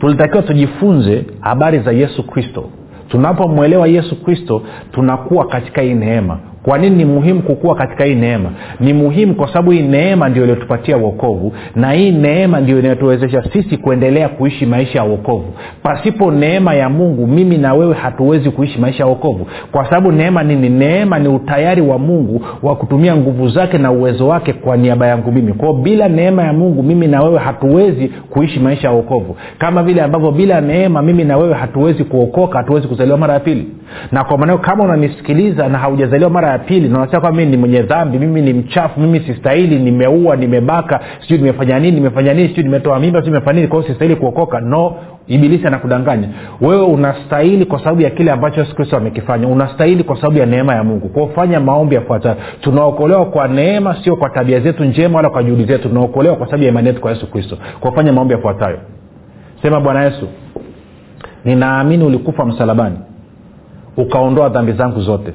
Tulitakiwa 0.00 0.42
tujifunze 0.42 1.24
habari 1.40 1.78
za 1.78 1.92
yesu 1.92 2.26
kristo. 2.26 2.70
Tunapomwelewa 3.08 3.88
yesu 3.88 4.24
kristo 4.24 4.62
tunakuwa 4.92 5.46
katika 5.46 5.80
hii 5.82 5.94
neema 5.94 6.38
kwa 6.62 6.78
nini 6.78 6.96
ni 6.96 7.04
muhimu 7.04 7.42
kukua 7.42 7.74
katika 7.74 8.04
hii 8.04 8.14
neema? 8.14 8.50
Ni 8.80 8.92
muhimu 8.92 9.34
kwa 9.34 9.46
sababu 9.46 9.70
hii 9.70 9.82
neema 9.82 10.28
ndio 10.28 10.42
iliyotupatia 10.42 10.96
uokovu 10.96 11.52
na 11.76 11.92
hii 11.92 12.10
neema 12.10 12.60
ndio 12.60 12.78
inayotuwezesha 12.78 13.44
sisi 13.52 13.76
kuendelea 13.76 14.28
kuishi 14.28 14.66
maisha 14.66 14.98
ya 14.98 15.04
uokovu 15.04 15.44
pasipo 15.82 16.30
neema 16.30 16.74
ya 16.74 16.88
mungu 16.88 17.26
mimi 17.26 17.58
na 17.58 17.74
wewe 17.74 17.94
hatuwezi 17.94 18.50
kuishi 18.50 18.78
maisha 18.78 19.02
ya 19.02 19.06
uokovu 19.08 19.46
kwa 19.72 19.84
sababu 19.84 20.12
neema 20.12 20.42
nini? 20.42 20.68
Neema 20.68 21.18
ni 21.18 21.28
utayari 21.28 21.82
wa 21.82 21.98
mungu 21.98 22.44
wa 22.62 22.76
kutumia 22.76 23.16
nguvu 23.16 23.48
zake 23.48 23.78
na 23.78 23.90
uwezo 23.92 24.28
wake 24.28 24.52
kwa 24.52 24.76
niaba 24.76 25.06
yangu 25.06 25.32
mimi. 25.32 25.52
Kwao 25.52 25.72
bila 25.72 26.08
neema 26.08 26.42
ya 26.42 26.52
mungu 26.52 26.82
mimi 26.82 27.06
na 27.06 27.22
wewe 27.22 27.38
hatuwezi 27.38 28.08
kuishi 28.08 28.60
maisha 28.60 28.88
ya 28.88 28.94
uokovu 28.94 29.36
kama 29.58 29.82
vile 29.82 30.02
ambavyo 30.02 30.30
bila 30.30 30.60
neema 30.60 31.02
mimi 31.02 31.24
na 31.24 31.36
wewe 31.36 31.54
hatuwezi 31.54 32.04
kuokoka 32.04 32.58
hatuwezi 32.58 32.88
kuzaliwa 32.88 33.18
mara 33.18 33.34
ya 33.34 33.40
pili 33.40 33.66
na 34.12 34.24
kwa 34.24 34.38
maneo 34.38 34.58
kama 34.58 34.84
unanisikiliza 34.84 35.68
na 35.68 35.78
haujazaliwa 35.78 36.30
mara 36.30 36.48
ya 36.50 36.58
pili 36.58 36.88
na 36.88 36.98
unasema 36.98 37.20
kwamba 37.20 37.38
mimi 37.40 37.50
ni 37.50 37.56
mwenye 37.56 37.82
dhambi 37.82 38.18
mimi 38.18 38.42
ni 38.42 38.52
mchafu 38.52 39.00
mimi 39.00 39.20
sistahili 39.20 39.78
nimeua 39.78 40.36
nimebaka 40.36 41.00
sijui 41.20 41.38
nimefanya 41.38 41.78
nini 41.78 41.92
nimefanya 41.96 42.34
nini 42.34 42.48
sijui 42.48 42.64
nimetoa 42.64 42.98
mimba 43.00 43.18
sijui 43.20 43.32
nimefanya 43.32 43.56
nini 43.56 43.68
kwa 43.68 43.82
sistahili 43.86 44.16
kuokoka. 44.16 44.60
No 44.60 44.94
ibilisi 45.26 45.66
anakudanganya. 45.66 46.28
Wewe 46.60 46.82
unastahili 46.82 47.64
kwa 47.64 47.78
sababu 47.78 48.00
ya 48.02 48.10
kile 48.10 48.30
ambacho 48.30 48.60
yesu 48.60 48.74
kristo 48.76 48.96
amekifanya. 48.96 49.48
Unastahili 49.48 50.04
kwa 50.04 50.16
sababu 50.16 50.38
ya 50.38 50.46
neema 50.46 50.74
ya 50.74 50.84
mungu. 50.84 51.08
Kwao 51.08 51.28
fanya 51.34 51.60
maombi 51.60 51.94
yafuatayo. 51.94 52.36
Tunaokolewa 52.60 53.24
kwa 53.26 53.48
neema 53.48 53.96
sio 54.04 54.16
kwa 54.16 54.30
tabia 54.30 54.60
zetu 54.60 54.84
njema 54.84 55.16
wala 55.16 55.30
kwa 55.30 55.42
juhudi 55.42 55.64
zetu. 55.64 55.88
Tunaokolewa 55.88 56.36
kwa 56.36 56.46
sababu 56.46 56.62
ya 56.64 56.68
imani 56.68 56.86
yetu 56.88 57.00
kwa 57.00 57.10
yesu 57.10 57.30
kristo. 57.30 57.58
Kwa 57.80 57.92
fanya 57.92 58.12
maombi 58.12 58.34
yafuatayo. 58.34 58.78
Sema 59.62 59.80
bwana 59.80 60.04
yesu 60.04 60.28
ninaamini 61.44 62.04
ulikufa 62.04 62.44
msalabani 62.44 62.96
ukaondoa 63.96 64.48
dhambi 64.48 64.72
zangu 64.72 65.00
zote. 65.00 65.32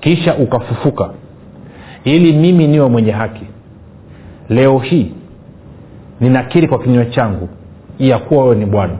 Kisha 0.00 0.34
ukafufuka 0.34 1.10
ili 2.04 2.32
mimi 2.32 2.66
niwe 2.66 2.88
mwenye 2.88 3.12
haki. 3.12 3.44
Leo 4.48 4.78
hii 4.78 5.12
ninakiri 6.20 6.68
kwa 6.68 6.78
kinywa 6.78 7.04
changu 7.04 7.48
ya 7.98 8.18
kuwa 8.18 8.44
wewe 8.44 8.56
ni 8.56 8.66
bwana. 8.66 8.94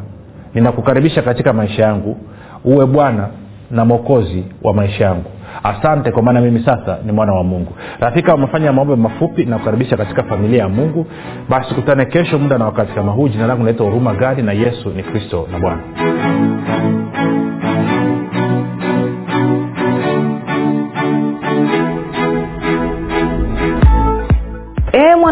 Ninakukaribisha 0.55 1.22
katika 1.22 1.53
maisha 1.53 1.83
yangu 1.83 2.16
uwe 2.64 2.87
bwana 2.87 3.29
na 3.70 3.85
mwokozi 3.85 4.44
wa 4.62 4.74
maisha 4.74 5.05
yangu. 5.05 5.31
Asante 5.62 6.11
kwa 6.12 6.22
maana 6.22 6.40
mimi 6.40 6.61
sasa 6.64 6.98
ni 7.07 7.12
mwana 7.12 7.33
wa 7.33 7.44
mungu. 7.44 7.72
Rafika 8.01 8.35
umefanya 8.35 8.72
maombe 8.72 8.96
mafupi 8.96 9.44
na 9.44 9.59
kukaribisha 9.59 9.96
katika 9.96 10.22
familia 10.22 10.59
ya 10.62 10.68
mungu. 10.68 11.07
Basi 11.48 11.74
kutane 11.74 12.05
kesho 12.05 12.38
muda 12.38 12.59
na 12.59 12.64
wakati 12.64 12.92
kama 12.92 13.12
huu. 13.12 13.29
Jina 13.29 13.46
langu 13.46 13.64
naitwa 13.64 13.87
huruma 13.87 14.14
gadi 14.14 14.42
na 14.42 14.53
yesu 14.53 14.90
ni 14.90 15.03
kristo 15.03 15.48
na 15.53 15.59
bwana 15.59 15.81